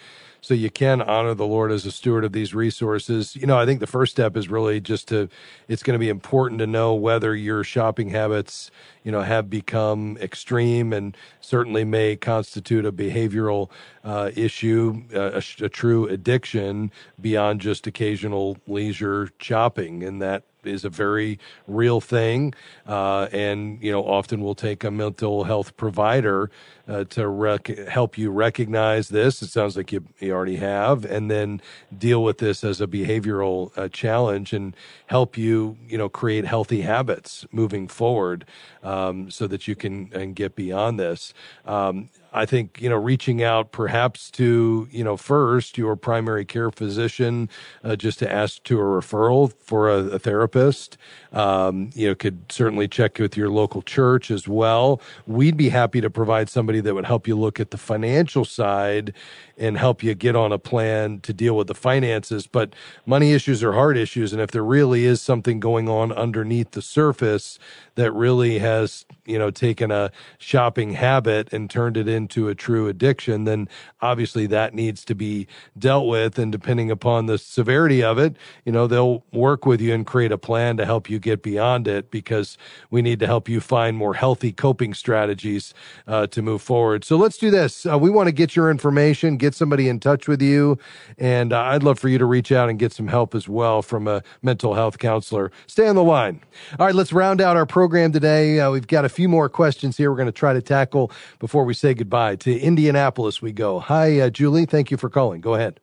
so 0.46 0.54
you 0.54 0.70
can 0.70 1.02
honor 1.02 1.34
the 1.34 1.44
Lord 1.44 1.72
as 1.72 1.84
a 1.86 1.90
steward 1.90 2.22
of 2.22 2.30
these 2.30 2.54
resources. 2.54 3.34
You 3.34 3.48
know, 3.48 3.58
I 3.58 3.66
think 3.66 3.80
the 3.80 3.86
first 3.88 4.12
step 4.12 4.36
is 4.36 4.48
really 4.48 4.80
just 4.80 5.08
to, 5.08 5.28
it's 5.66 5.82
going 5.82 5.96
to 5.96 5.98
be 5.98 6.08
important 6.08 6.60
to 6.60 6.68
know 6.68 6.94
whether 6.94 7.34
your 7.34 7.64
shopping 7.64 8.10
habits, 8.10 8.70
you 9.02 9.10
know, 9.10 9.22
have 9.22 9.50
become 9.50 10.16
extreme 10.18 10.92
and 10.92 11.16
certainly 11.40 11.82
may 11.82 12.14
constitute 12.14 12.86
a 12.86 12.92
behavioral 12.92 13.70
uh, 14.04 14.30
issue, 14.36 15.02
uh, 15.12 15.40
a, 15.40 15.64
a 15.64 15.68
true 15.68 16.06
addiction 16.06 16.92
beyond 17.20 17.60
just 17.60 17.88
occasional 17.88 18.56
leisure 18.68 19.30
shopping. 19.40 20.04
And 20.04 20.22
that 20.22 20.44
is 20.66 20.84
a 20.84 20.90
very 20.90 21.38
real 21.66 22.00
thing, 22.00 22.54
uh, 22.86 23.28
and 23.32 23.82
you 23.82 23.92
know 23.92 24.02
often 24.02 24.40
will 24.40 24.54
take 24.54 24.84
a 24.84 24.90
mental 24.90 25.44
health 25.44 25.76
provider 25.76 26.50
uh, 26.88 27.04
to 27.04 27.28
rec- 27.28 27.88
help 27.88 28.16
you 28.18 28.30
recognize 28.30 29.08
this. 29.08 29.42
It 29.42 29.48
sounds 29.48 29.76
like 29.76 29.92
you, 29.92 30.04
you 30.18 30.32
already 30.32 30.56
have, 30.56 31.04
and 31.04 31.30
then 31.30 31.60
deal 31.96 32.22
with 32.22 32.38
this 32.38 32.64
as 32.64 32.80
a 32.80 32.86
behavioral 32.86 33.76
uh, 33.76 33.88
challenge 33.88 34.52
and 34.52 34.76
help 35.06 35.36
you, 35.36 35.76
you 35.88 35.98
know, 35.98 36.08
create 36.08 36.44
healthy 36.44 36.82
habits 36.82 37.46
moving 37.52 37.88
forward, 37.88 38.44
um, 38.82 39.30
so 39.30 39.46
that 39.46 39.66
you 39.66 39.74
can 39.74 40.10
and 40.12 40.34
get 40.36 40.54
beyond 40.54 40.98
this. 40.98 41.32
Um, 41.64 42.10
I 42.36 42.44
think, 42.44 42.82
you 42.82 42.90
know, 42.90 42.96
reaching 42.96 43.42
out 43.42 43.72
perhaps 43.72 44.30
to, 44.32 44.86
you 44.90 45.02
know, 45.02 45.16
first 45.16 45.78
your 45.78 45.96
primary 45.96 46.44
care 46.44 46.70
physician, 46.70 47.48
uh, 47.82 47.96
just 47.96 48.18
to 48.18 48.30
ask 48.30 48.62
to 48.64 48.78
a 48.78 48.82
referral 48.82 49.52
for 49.54 49.88
a, 49.88 49.96
a 50.00 50.18
therapist. 50.18 50.98
Um, 51.32 51.90
you 51.94 52.08
know, 52.08 52.14
could 52.14 52.52
certainly 52.52 52.88
check 52.88 53.18
with 53.18 53.36
your 53.36 53.48
local 53.48 53.80
church 53.80 54.30
as 54.30 54.46
well. 54.46 55.00
We'd 55.26 55.56
be 55.56 55.70
happy 55.70 56.02
to 56.02 56.10
provide 56.10 56.50
somebody 56.50 56.80
that 56.80 56.94
would 56.94 57.06
help 57.06 57.26
you 57.26 57.36
look 57.36 57.58
at 57.58 57.70
the 57.70 57.78
financial 57.78 58.44
side 58.44 59.14
and 59.58 59.78
help 59.78 60.02
you 60.02 60.14
get 60.14 60.36
on 60.36 60.52
a 60.52 60.58
plan 60.58 61.20
to 61.20 61.32
deal 61.32 61.56
with 61.56 61.68
the 61.68 61.74
finances. 61.74 62.46
But 62.46 62.74
money 63.06 63.32
issues 63.32 63.62
are 63.64 63.72
hard 63.72 63.96
issues. 63.96 64.34
And 64.34 64.42
if 64.42 64.50
there 64.50 64.64
really 64.64 65.06
is 65.06 65.22
something 65.22 65.58
going 65.60 65.88
on 65.88 66.12
underneath 66.12 66.72
the 66.72 66.82
surface 66.82 67.58
that 67.94 68.12
really 68.12 68.58
has, 68.58 69.06
you 69.24 69.38
know, 69.38 69.50
taken 69.50 69.90
a 69.90 70.10
shopping 70.38 70.92
habit 70.92 71.52
and 71.52 71.70
turned 71.70 71.96
it 71.96 72.08
into 72.08 72.25
a 72.48 72.54
true 72.54 72.88
addiction, 72.88 73.44
then 73.44 73.68
obviously 74.00 74.46
that 74.46 74.74
needs 74.74 75.04
to 75.04 75.14
be 75.14 75.46
dealt 75.78 76.06
with. 76.06 76.38
And 76.38 76.50
depending 76.50 76.90
upon 76.90 77.26
the 77.26 77.38
severity 77.38 78.02
of 78.02 78.18
it, 78.18 78.36
you 78.64 78.72
know, 78.72 78.86
they'll 78.86 79.24
work 79.32 79.66
with 79.66 79.80
you 79.80 79.94
and 79.94 80.06
create 80.06 80.32
a 80.32 80.38
plan 80.38 80.76
to 80.76 80.84
help 80.84 81.08
you 81.08 81.18
get 81.18 81.42
beyond 81.42 81.88
it 81.88 82.10
because 82.10 82.58
we 82.90 83.02
need 83.02 83.20
to 83.20 83.26
help 83.26 83.48
you 83.48 83.60
find 83.60 83.96
more 83.96 84.14
healthy 84.14 84.52
coping 84.52 84.94
strategies 84.94 85.72
uh, 86.06 86.26
to 86.28 86.42
move 86.42 86.62
forward. 86.62 87.04
So 87.04 87.16
let's 87.16 87.38
do 87.38 87.50
this. 87.50 87.86
Uh, 87.86 87.98
we 87.98 88.10
want 88.10 88.26
to 88.28 88.32
get 88.32 88.56
your 88.56 88.70
information, 88.70 89.36
get 89.36 89.54
somebody 89.54 89.88
in 89.88 90.00
touch 90.00 90.26
with 90.26 90.42
you. 90.42 90.78
And 91.18 91.52
uh, 91.52 91.60
I'd 91.60 91.82
love 91.82 91.98
for 91.98 92.08
you 92.08 92.18
to 92.18 92.24
reach 92.24 92.50
out 92.52 92.68
and 92.68 92.78
get 92.78 92.92
some 92.92 93.08
help 93.08 93.34
as 93.34 93.48
well 93.48 93.82
from 93.82 94.08
a 94.08 94.22
mental 94.42 94.74
health 94.74 94.98
counselor. 94.98 95.52
Stay 95.66 95.86
on 95.86 95.94
the 95.94 96.02
line. 96.02 96.40
All 96.78 96.86
right, 96.86 96.94
let's 96.94 97.12
round 97.12 97.40
out 97.40 97.56
our 97.56 97.66
program 97.66 98.12
today. 98.12 98.60
Uh, 98.60 98.70
we've 98.70 98.86
got 98.86 99.04
a 99.04 99.08
few 99.08 99.28
more 99.28 99.48
questions 99.48 99.96
here 99.96 100.10
we're 100.10 100.16
going 100.16 100.26
to 100.26 100.32
try 100.32 100.52
to 100.52 100.62
tackle 100.62 101.10
before 101.38 101.64
we 101.64 101.74
say 101.74 101.94
goodbye. 101.94 102.15
To 102.16 102.58
Indianapolis, 102.58 103.42
we 103.42 103.52
go. 103.52 103.78
Hi, 103.78 104.20
uh, 104.20 104.30
Julie. 104.30 104.64
Thank 104.64 104.90
you 104.90 104.96
for 104.96 105.10
calling. 105.10 105.42
Go 105.42 105.52
ahead. 105.52 105.80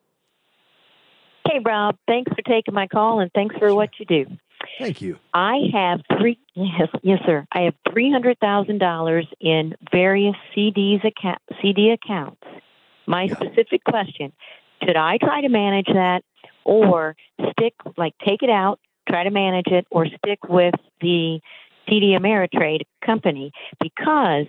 Hey, 1.46 1.60
Rob. 1.64 1.96
Thanks 2.08 2.32
for 2.32 2.42
taking 2.42 2.74
my 2.74 2.88
call 2.88 3.20
and 3.20 3.30
thanks 3.32 3.54
for 3.56 3.72
what 3.72 3.90
you 4.00 4.04
do. 4.04 4.26
Thank 4.80 5.00
you. 5.00 5.16
I 5.32 5.58
have 5.72 6.00
three. 6.18 6.40
Yes, 6.54 6.88
yes, 7.04 7.20
sir. 7.24 7.46
I 7.52 7.60
have 7.60 7.74
three 7.88 8.10
hundred 8.10 8.40
thousand 8.40 8.78
dollars 8.78 9.28
in 9.40 9.76
various 9.92 10.34
CDs 10.56 11.04
account, 11.04 11.38
CD 11.62 11.90
accounts. 11.90 12.42
My 13.06 13.24
yeah. 13.24 13.36
specific 13.36 13.84
question: 13.84 14.32
Should 14.82 14.96
I 14.96 15.18
try 15.18 15.40
to 15.40 15.48
manage 15.48 15.86
that, 15.86 16.24
or 16.64 17.14
stick 17.52 17.74
like 17.96 18.14
take 18.26 18.42
it 18.42 18.50
out, 18.50 18.80
try 19.08 19.22
to 19.22 19.30
manage 19.30 19.68
it, 19.68 19.86
or 19.92 20.06
stick 20.06 20.40
with 20.48 20.74
the 21.00 21.38
TD 21.88 22.18
Ameritrade 22.18 22.82
company? 23.04 23.52
Because 23.80 24.46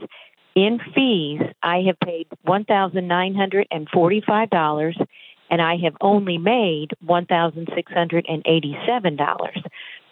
in 0.56 0.80
fees, 0.94 1.42
I 1.62 1.84
have 1.88 2.00
paid 2.00 2.28
one 2.44 2.66
thousand 2.66 3.08
nine 3.08 3.36
hundred 3.36 3.68
and 3.72 3.88
forty-five 3.94 4.50
dollars 4.50 4.98
and 5.50 5.62
I 5.62 5.78
have 5.84 5.96
only 6.02 6.38
made 6.38 6.90
$1,687. 7.06 9.64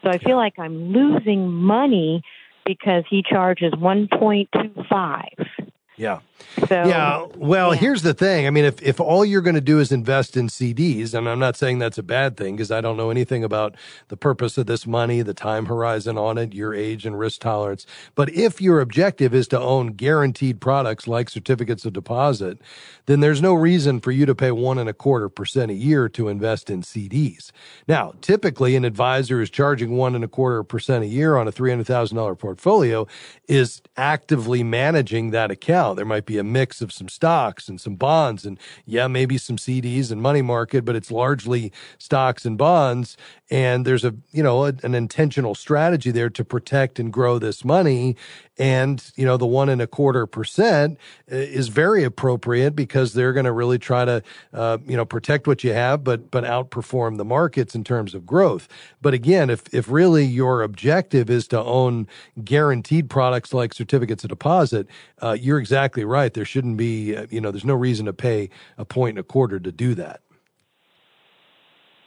So 0.04 0.10
I 0.10 0.18
feel 0.20 0.38
like 0.38 0.58
I'm 0.60 0.94
losing 0.94 1.52
money 1.52 2.22
because 2.66 3.04
he 3.10 3.24
charges 3.28 3.74
1.25. 3.74 5.63
Yeah. 5.96 6.20
So, 6.68 6.86
yeah. 6.86 7.26
Well, 7.36 7.74
yeah. 7.74 7.80
here's 7.80 8.02
the 8.02 8.14
thing. 8.14 8.48
I 8.48 8.50
mean, 8.50 8.66
if, 8.66 8.82
if 8.82 9.00
all 9.00 9.26
you're 9.26 9.42
going 9.42 9.56
to 9.56 9.62
do 9.62 9.80
is 9.80 9.92
invest 9.92 10.38
in 10.38 10.48
CDs, 10.48 11.14
and 11.14 11.28
I'm 11.28 11.40
not 11.40 11.56
saying 11.56 11.80
that's 11.80 11.98
a 11.98 12.04
bad 12.04 12.38
thing 12.38 12.56
because 12.56 12.72
I 12.72 12.82
don't 12.82 12.98
know 12.98 13.10
anything 13.10 13.44
about 13.44 13.76
the 14.10 14.18
purpose 14.18 14.58
of 14.58 14.66
this 14.66 14.86
money, 14.86 15.22
the 15.22 15.34
time 15.34 15.66
horizon 15.66 16.18
on 16.18 16.38
it, 16.38 16.54
your 16.54 16.74
age 16.74 17.06
and 17.06 17.18
risk 17.18 17.42
tolerance. 17.42 17.86
But 18.16 18.30
if 18.32 18.62
your 18.62 18.82
objective 18.82 19.34
is 19.34 19.48
to 19.50 19.60
own 19.60 19.94
guaranteed 19.94 20.62
products 20.62 21.08
like 21.08 21.30
certificates 21.30 21.86
of 21.86 21.94
deposit, 21.94 22.60
then 23.06 23.20
there's 23.20 23.42
no 23.42 23.54
reason 23.54 24.00
for 24.00 24.12
you 24.12 24.26
to 24.26 24.36
pay 24.36 24.52
one 24.52 24.78
and 24.78 24.90
a 24.90 24.94
quarter 24.94 25.30
percent 25.30 25.72
a 25.72 25.76
year 25.76 26.08
to 26.10 26.28
invest 26.28 26.70
in 26.70 26.82
CDs. 26.82 27.52
Now, 27.88 28.14
typically 28.22 28.76
an 28.76 28.86
advisor 28.86 29.42
is 29.42 29.50
charging 29.50 29.98
one 29.98 30.16
and 30.16 30.24
a 30.24 30.28
quarter 30.28 30.64
percent 30.64 31.04
a 31.04 31.08
year 31.08 31.36
on 31.36 31.48
a 31.48 31.52
$300,000 31.52 32.38
portfolio 32.38 33.08
is 33.48 33.82
actively 33.98 34.64
managing 34.64 35.32
that 35.32 35.52
account. 35.52 35.83
There 35.92 36.06
might 36.06 36.26
be 36.26 36.38
a 36.38 36.44
mix 36.44 36.82
of 36.82 36.94
some 36.94 37.10
stocks 37.10 37.68
and 37.68 37.82
some 37.82 37.96
bonds 37.96 38.46
and 38.46 38.58
yeah, 38.86 39.08
maybe 39.08 39.38
some 39.38 39.58
CDs 39.58 40.12
and 40.12 40.22
money 40.22 40.42
market, 40.42 40.86
but 40.86 40.96
it's 40.96 41.12
largely 41.12 41.74
stocks 41.98 42.46
and 42.46 42.58
bonds. 42.58 43.18
And 43.52 43.86
there's 43.86 44.06
a, 44.06 44.16
you 44.32 44.42
know, 44.42 44.66
a, 44.66 44.74
an 44.84 44.96
intentional 44.96 45.54
strategy 45.54 46.12
there 46.12 46.30
to 46.30 46.46
protect 46.46 46.98
and 47.00 47.12
grow 47.12 47.38
this 47.38 47.66
money. 47.66 48.16
And, 48.58 49.04
you 49.16 49.26
know, 49.26 49.36
the 49.36 49.46
one 49.48 49.68
and 49.68 49.82
a 49.82 49.88
quarter 49.88 50.26
percent 50.26 50.98
uh, 51.32 51.36
is 51.36 51.68
very 51.68 52.04
appropriate 52.04 52.76
because 52.76 53.14
they're 53.14 53.34
going 53.34 53.46
to 53.46 53.52
really 53.52 53.80
try 53.80 54.06
to, 54.06 54.24
uh, 54.54 54.78
you 54.86 54.96
know, 54.96 55.06
protect 55.06 55.48
what 55.48 55.64
you 55.64 55.74
have, 55.74 56.04
but, 56.04 56.32
but 56.32 56.44
outperform 56.44 57.18
the 57.18 57.26
markets 57.26 57.76
in 57.76 57.84
terms 57.84 58.16
of 58.16 58.26
growth. 58.26 58.68
But 59.02 59.14
again, 59.14 59.50
if, 59.50 59.72
if 59.74 59.90
really 59.90 60.24
your 60.24 60.62
objective 60.62 61.30
is 61.30 61.48
to 61.50 61.62
own 61.62 62.08
guaranteed 62.44 63.10
products 63.10 63.54
like 63.54 63.74
certificates 63.74 64.24
of 64.24 64.30
deposit, 64.30 64.88
uh, 65.22 65.36
you're 65.40 65.60
exactly 65.60 65.73
right. 66.06 66.34
There 66.34 66.46
shouldn't 66.46 66.78
be, 66.78 67.16
uh, 67.16 67.28
you 67.30 67.42
know, 67.42 67.52
there's 67.52 67.66
no 67.66 67.76
reason 67.76 68.06
to 68.06 68.14
pay 68.14 68.50
a 68.78 68.86
point 68.86 69.12
and 69.12 69.20
a 69.20 69.24
quarter 69.24 69.60
to 69.60 69.72
do 69.72 69.96
that 69.96 70.22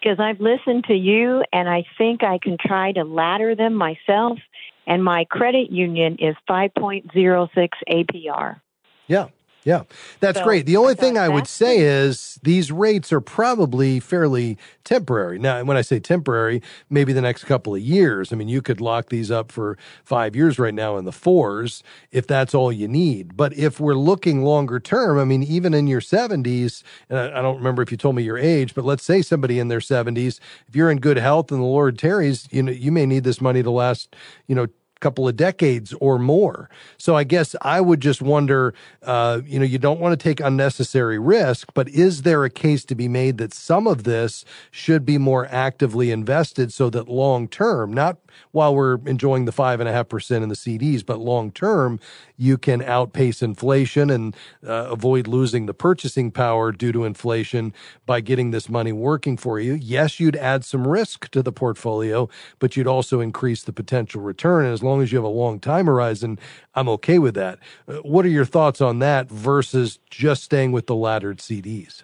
because 0.06 0.20
I've 0.20 0.40
listened 0.40 0.84
to 0.84 0.94
you 0.94 1.42
and 1.52 1.68
I 1.68 1.84
think 1.98 2.22
I 2.22 2.38
can 2.40 2.56
try 2.64 2.92
to 2.92 3.02
ladder 3.02 3.56
them 3.56 3.74
myself 3.74 4.38
and 4.86 5.02
my 5.02 5.24
credit 5.24 5.72
union 5.72 6.16
is 6.20 6.36
5.06 6.48 7.68
APR. 7.90 8.60
Yeah. 9.08 9.26
Yeah, 9.66 9.82
that's 10.20 10.38
so, 10.38 10.44
great. 10.44 10.64
The 10.64 10.76
only 10.76 10.94
thing 10.94 11.18
I 11.18 11.28
would 11.28 11.48
say 11.48 11.80
is 11.80 12.38
these 12.44 12.70
rates 12.70 13.12
are 13.12 13.20
probably 13.20 13.98
fairly 13.98 14.56
temporary. 14.84 15.40
Now, 15.40 15.64
when 15.64 15.76
I 15.76 15.82
say 15.82 15.98
temporary, 15.98 16.62
maybe 16.88 17.12
the 17.12 17.20
next 17.20 17.46
couple 17.46 17.74
of 17.74 17.80
years. 17.80 18.32
I 18.32 18.36
mean, 18.36 18.46
you 18.46 18.62
could 18.62 18.80
lock 18.80 19.08
these 19.08 19.28
up 19.28 19.50
for 19.50 19.76
five 20.04 20.36
years 20.36 20.60
right 20.60 20.72
now 20.72 20.98
in 20.98 21.04
the 21.04 21.10
fours 21.10 21.82
if 22.12 22.28
that's 22.28 22.54
all 22.54 22.70
you 22.70 22.86
need. 22.86 23.36
But 23.36 23.58
if 23.58 23.80
we're 23.80 23.96
looking 23.96 24.44
longer 24.44 24.78
term, 24.78 25.18
I 25.18 25.24
mean, 25.24 25.42
even 25.42 25.74
in 25.74 25.88
your 25.88 26.00
70s, 26.00 26.84
and 27.10 27.18
I, 27.18 27.40
I 27.40 27.42
don't 27.42 27.56
remember 27.56 27.82
if 27.82 27.90
you 27.90 27.96
told 27.96 28.14
me 28.14 28.22
your 28.22 28.38
age, 28.38 28.72
but 28.72 28.84
let's 28.84 29.02
say 29.02 29.20
somebody 29.20 29.58
in 29.58 29.66
their 29.66 29.80
70s, 29.80 30.38
if 30.68 30.76
you're 30.76 30.92
in 30.92 31.00
good 31.00 31.16
health 31.16 31.50
and 31.50 31.60
the 31.60 31.66
Lord 31.66 31.98
tarries, 31.98 32.46
you 32.52 32.62
know, 32.62 32.70
you 32.70 32.92
may 32.92 33.04
need 33.04 33.24
this 33.24 33.40
money 33.40 33.64
to 33.64 33.70
last, 33.72 34.14
you 34.46 34.54
know, 34.54 34.68
couple 35.00 35.28
of 35.28 35.36
decades 35.36 35.94
or 36.00 36.18
more. 36.18 36.68
So 36.96 37.16
I 37.16 37.24
guess 37.24 37.54
I 37.62 37.80
would 37.80 38.00
just 38.00 38.22
wonder, 38.22 38.74
uh, 39.02 39.40
you 39.44 39.58
know, 39.58 39.64
you 39.64 39.78
don't 39.78 40.00
want 40.00 40.18
to 40.18 40.22
take 40.22 40.40
unnecessary 40.40 41.18
risk, 41.18 41.72
but 41.74 41.88
is 41.88 42.22
there 42.22 42.44
a 42.44 42.50
case 42.50 42.84
to 42.86 42.94
be 42.94 43.08
made 43.08 43.38
that 43.38 43.52
some 43.52 43.86
of 43.86 44.04
this 44.04 44.44
should 44.70 45.04
be 45.04 45.18
more 45.18 45.46
actively 45.50 46.10
invested 46.10 46.72
so 46.72 46.90
that 46.90 47.08
long 47.08 47.48
term, 47.48 47.92
not 47.92 48.18
while 48.52 48.74
we're 48.74 48.98
enjoying 49.06 49.44
the 49.44 49.52
five 49.52 49.80
and 49.80 49.88
a 49.88 49.92
half 49.92 50.08
percent 50.08 50.42
in 50.42 50.48
the 50.48 50.54
CDs, 50.54 51.04
but 51.04 51.18
long 51.18 51.50
term, 51.50 52.00
you 52.36 52.58
can 52.58 52.82
outpace 52.82 53.42
inflation 53.42 54.10
and 54.10 54.36
uh, 54.66 54.88
avoid 54.90 55.26
losing 55.26 55.66
the 55.66 55.74
purchasing 55.74 56.30
power 56.30 56.72
due 56.72 56.92
to 56.92 57.04
inflation 57.04 57.72
by 58.04 58.20
getting 58.20 58.50
this 58.50 58.68
money 58.68 58.92
working 58.92 59.36
for 59.36 59.58
you. 59.58 59.74
Yes, 59.74 60.20
you'd 60.20 60.36
add 60.36 60.64
some 60.64 60.86
risk 60.86 61.30
to 61.30 61.42
the 61.42 61.52
portfolio, 61.52 62.28
but 62.58 62.76
you'd 62.76 62.86
also 62.86 63.20
increase 63.20 63.62
the 63.62 63.72
potential 63.72 64.20
return. 64.20 64.64
And 64.64 64.74
as 64.74 64.82
long 64.86 65.02
as 65.02 65.12
you 65.12 65.18
have 65.18 65.24
a 65.24 65.28
long 65.28 65.60
time 65.60 65.86
horizon, 65.86 66.38
I'm 66.74 66.88
okay 66.90 67.18
with 67.18 67.34
that. 67.34 67.58
Uh, 67.86 67.96
what 67.96 68.24
are 68.24 68.30
your 68.30 68.44
thoughts 68.44 68.80
on 68.80 68.98
that 69.00 69.28
versus 69.28 69.98
just 70.10 70.44
staying 70.44 70.72
with 70.72 70.86
the 70.86 70.94
laddered 70.94 71.38
CDs? 71.38 72.02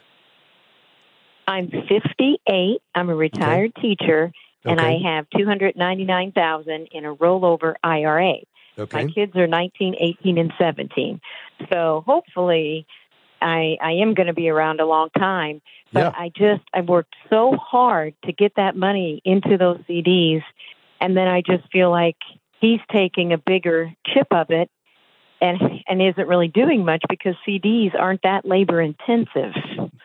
I'm 1.47 1.71
58. 1.71 2.83
I'm 2.95 3.11
a 3.11 3.15
retired 3.15 3.73
okay. 3.77 3.95
teacher, 3.95 4.33
and 4.65 4.81
okay. 4.81 5.01
I 5.05 5.15
have 5.17 5.27
299,000 5.37 6.89
in 6.93 7.05
a 7.05 7.15
rollover 7.15 7.75
IRA. 7.83 8.35
Okay. 8.79 9.05
My 9.05 9.11
kids 9.11 9.37
are 9.37 9.47
19, 9.47 9.97
18, 9.99 10.39
and 10.39 10.53
17. 10.59 11.21
So 11.71 12.03
hopefully, 12.07 12.87
I 13.41 13.77
I 13.81 13.93
am 13.93 14.15
going 14.15 14.29
to 14.29 14.33
be 14.33 14.49
around 14.49 14.81
a 14.81 14.87
long 14.87 15.11
time. 15.11 15.61
But 15.93 16.01
yeah. 16.01 16.13
I 16.15 16.31
just 16.35 16.63
I 16.73 16.81
worked 16.81 17.15
so 17.29 17.57
hard 17.57 18.15
to 18.25 18.33
get 18.33 18.55
that 18.57 18.77
money 18.77 19.21
into 19.25 19.59
those 19.59 19.79
CDs, 19.89 20.43
and 21.01 21.17
then 21.17 21.29
I 21.29 21.43
just 21.43 21.71
feel 21.71 21.91
like 21.91 22.17
he's 22.63 22.81
taking 22.91 23.35
a 23.35 23.39
bigger 23.39 23.93
chip 24.07 24.29
of 24.31 24.47
it, 24.49 24.71
and 25.43 25.59
and 25.87 26.01
isn't 26.01 26.27
really 26.27 26.49
doing 26.49 26.85
much 26.85 27.03
because 27.11 27.35
CDs 27.47 27.95
aren't 27.99 28.23
that 28.23 28.47
labor 28.47 28.81
intensive. 28.81 29.53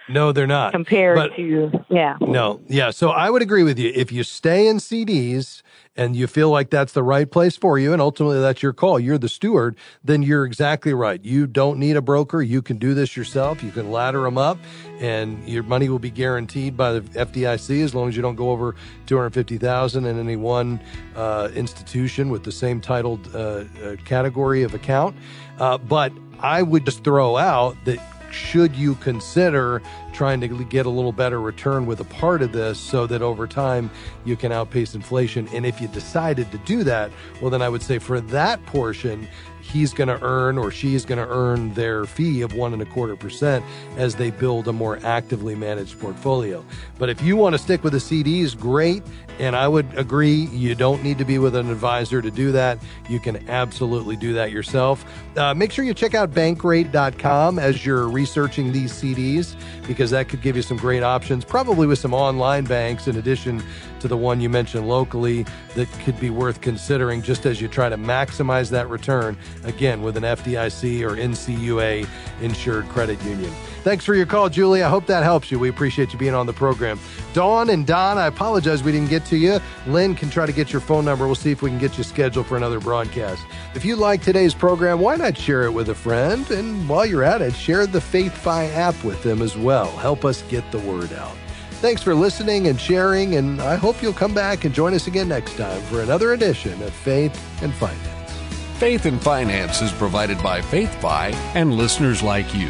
No, 0.10 0.32
they're 0.32 0.48
not. 0.48 0.72
Compared 0.72 1.16
but, 1.16 1.36
to, 1.36 1.72
yeah. 1.90 2.18
No, 2.22 2.62
yeah. 2.68 2.92
So 2.92 3.10
I 3.10 3.30
would 3.30 3.42
agree 3.42 3.64
with 3.64 3.78
you. 3.78 3.92
If 3.94 4.12
you 4.12 4.24
stay 4.24 4.68
in 4.68 4.78
CDs 4.78 5.62
and 5.98 6.16
you 6.16 6.28
feel 6.28 6.50
like 6.50 6.70
that's 6.70 6.94
the 6.94 7.04
right 7.04 7.30
place 7.30 7.58
for 7.58 7.78
you, 7.80 7.92
and 7.92 8.02
ultimately 8.02 8.40
that's 8.40 8.62
your 8.62 8.74
call, 8.74 9.00
you're 9.00 9.18
the 9.18 9.28
steward, 9.28 9.76
then 10.04 10.22
you're 10.22 10.46
exactly 10.46 10.94
right. 10.94 11.24
You 11.26 11.48
don't 11.48 11.80
need 11.80 11.96
a 11.96 12.02
broker. 12.02 12.42
You 12.42 12.62
can 12.62 12.78
do 12.78 12.94
this 12.94 13.18
yourself. 13.18 13.64
You 13.64 13.72
can 13.72 13.92
ladder 13.92 14.22
them 14.22 14.38
up, 14.38 14.60
and 15.00 15.48
your 15.50 15.64
money 15.64 15.90
will 15.90 16.00
be 16.00 16.12
guaranteed 16.12 16.78
by 16.78 16.94
the 16.94 17.02
FDIC 17.02 17.84
as 17.84 17.96
long 17.96 18.08
as 18.08 18.16
you 18.16 18.22
don't 18.22 18.36
go 18.36 18.52
over 18.52 18.76
250,000 19.08 20.06
in 20.06 20.20
any 20.20 20.36
one 20.36 20.80
uh, 21.16 21.50
institution 21.56 22.30
with 22.30 22.44
the 22.44 22.52
same 22.52 22.80
titled 22.80 23.34
uh, 23.36 23.64
uh, 23.84 23.96
category 24.06 24.64
of 24.64 24.74
account. 24.74 25.16
Uh, 25.60 25.78
but 25.78 26.14
I 26.40 26.62
would 26.62 26.86
just 26.86 27.04
throw 27.04 27.38
out 27.38 27.76
that 27.86 28.00
should 28.32 28.76
you 28.76 28.96
consider 28.96 29.82
trying 30.14 30.42
to 30.42 30.48
get 30.66 30.86
a 30.86 30.90
little 30.90 31.12
better 31.12 31.40
return 31.40 31.86
with 31.86 32.00
a 32.00 32.06
part 32.06 32.42
of 32.42 32.52
this 32.52 32.80
so 32.80 33.06
that 33.08 33.22
over 33.22 33.48
time 33.48 33.90
you 34.26 34.36
can 34.36 34.52
outpace 34.52 34.96
inflation? 34.96 35.48
And 35.54 35.66
if 35.66 35.82
you 35.82 35.88
decided 35.88 36.52
to 36.52 36.58
do 36.60 36.84
that, 36.84 37.12
well, 37.42 37.50
then 37.50 37.62
I 37.62 37.70
would 37.70 37.82
say 37.82 38.00
for 38.00 38.20
that 38.22 38.66
portion, 38.66 39.28
he's 39.62 39.94
going 39.94 40.08
to 40.08 40.20
earn 40.24 40.58
or 40.58 40.72
she's 40.72 41.06
going 41.06 41.18
to 41.18 41.28
earn 41.28 41.74
their 41.74 42.06
fee 42.06 42.42
of 42.42 42.54
one 42.54 42.74
and 42.74 42.82
a 42.82 42.86
quarter 42.86 43.16
percent 43.16 43.64
as 43.98 44.16
they 44.16 44.32
build 44.32 44.68
a 44.68 44.74
more 44.74 45.00
actively 45.04 45.56
managed 45.56 46.00
portfolio. 46.00 46.64
But 46.98 47.10
if 47.10 47.22
you 47.22 47.36
want 47.36 47.54
to 47.54 47.60
stick 47.60 47.84
with 47.84 47.94
the 47.94 48.00
CDs, 48.00 48.58
great. 48.58 49.04
And 49.40 49.56
I 49.56 49.68
would 49.68 49.88
agree, 49.96 50.46
you 50.48 50.74
don't 50.74 51.04
need 51.04 51.18
to 51.20 51.26
be 51.26 51.38
with 51.38 51.56
an 51.56 51.70
advisor 51.70 52.22
to 52.22 52.32
do 52.32 52.52
that. 52.54 52.80
You 53.08 53.20
can 53.20 53.48
absolutely 53.50 54.16
do 54.16 54.34
that 54.34 54.52
yourself. 54.52 55.06
Uh, 55.38 55.54
make 55.54 55.72
sure 55.72 55.86
you 55.86 55.94
check 55.94 56.16
out 56.16 56.32
bankrate.com 56.32 57.60
as 57.60 57.86
you're 57.86 58.10
researching 58.10 58.72
these 58.72 58.92
CDs 58.92 59.56
because 59.86 60.10
that 60.10 60.30
could 60.30 60.42
give 60.42 60.56
you 60.56 60.64
some 60.64 60.78
great 60.78 61.04
options, 61.04 61.46
probably 61.46 61.86
with 61.86 62.00
some 62.00 62.12
online 62.14 62.66
banks 62.66 63.08
in 63.08 63.18
addition 63.18 63.64
to 64.00 64.08
the 64.08 64.18
one 64.18 64.42
you 64.42 64.50
mentioned 64.50 64.88
locally 64.88 65.46
that 65.76 65.88
could 66.04 66.20
be 66.20 66.32
worth 66.32 66.62
considering 66.62 67.22
just 67.22 67.46
as 67.46 67.62
you 67.62 67.68
try 67.68 67.88
to 67.88 67.98
maximize 67.98 68.72
that 68.72 68.90
return, 68.90 69.38
again, 69.64 70.02
with 70.02 70.18
an 70.18 70.24
FDIC 70.24 71.02
or 71.02 71.16
NCUA 71.16 72.08
insured 72.42 72.90
credit 72.90 73.22
union. 73.24 73.54
Thanks 73.88 74.04
for 74.04 74.16
your 74.16 74.26
call, 74.26 74.50
Julie. 74.50 74.84
I 74.84 74.90
hope 74.90 75.06
that 75.06 75.24
helps 75.24 75.50
you. 75.50 75.58
We 75.60 75.70
appreciate 75.70 76.12
you 76.12 76.20
being 76.20 76.34
on 76.34 76.46
the 76.46 76.52
program. 76.52 77.00
Dawn 77.32 77.70
and 77.70 77.88
Don, 77.88 78.18
I 78.18 78.28
apologize 78.28 78.84
we 78.84 78.92
didn't 78.92 79.10
get 79.10 79.24
to 79.28 79.38
you. 79.38 79.62
Lynn 79.86 80.14
can 80.14 80.30
try 80.30 80.46
to 80.46 80.52
get 80.52 80.74
your 80.74 80.82
phone 80.82 81.06
number. 81.06 81.26
We'll 81.26 81.36
see 81.36 81.52
if 81.52 81.62
we 81.62 81.70
can 81.70 81.80
get 81.80 81.98
you 81.98 82.04
scheduled 82.04 82.48
for 82.48 82.58
another 82.58 82.82
broadcast. 82.82 83.46
If 83.76 83.86
you 83.86 83.96
like 83.96 84.22
today's 84.22 84.54
program, 84.54 85.00
why 85.00 85.16
not 85.16 85.38
share 85.38 85.64
it 85.64 85.72
with 85.72 85.88
a 85.88 85.96
friend? 85.96 86.52
And 86.52 86.90
while 86.90 87.06
you're 87.06 87.24
at 87.24 87.42
it, 87.42 87.56
share 87.56 87.88
the 87.88 88.00
FaithFi 88.00 88.76
app 88.76 89.02
with 89.06 89.24
them 89.24 89.42
as 89.42 89.56
well. 89.56 89.90
Help 89.96 90.26
us 90.26 90.42
get 90.50 90.70
the 90.74 90.80
word 90.80 91.14
out. 91.14 91.38
Thanks 91.80 92.04
for 92.04 92.14
listening 92.14 92.68
and 92.68 92.78
sharing, 92.78 93.36
and 93.36 93.62
I 93.62 93.78
hope 93.78 94.02
you'll 94.02 94.12
come 94.12 94.34
back 94.34 94.66
and 94.66 94.76
join 94.76 94.96
us 94.96 95.08
again 95.08 95.30
next 95.30 95.56
time 95.56 95.82
for 95.84 96.02
another 96.02 96.34
edition 96.34 96.74
of 96.84 96.92
Faith 96.92 97.42
and 97.64 97.74
Finance. 97.74 98.34
Faith 98.80 99.06
and 99.06 99.22
Finance 99.22 99.82
is 99.82 99.94
provided 99.94 100.44
by 100.44 100.60
FaithFi 100.60 101.32
and 101.56 101.74
listeners 101.74 102.22
like 102.22 102.54
you. 102.54 102.70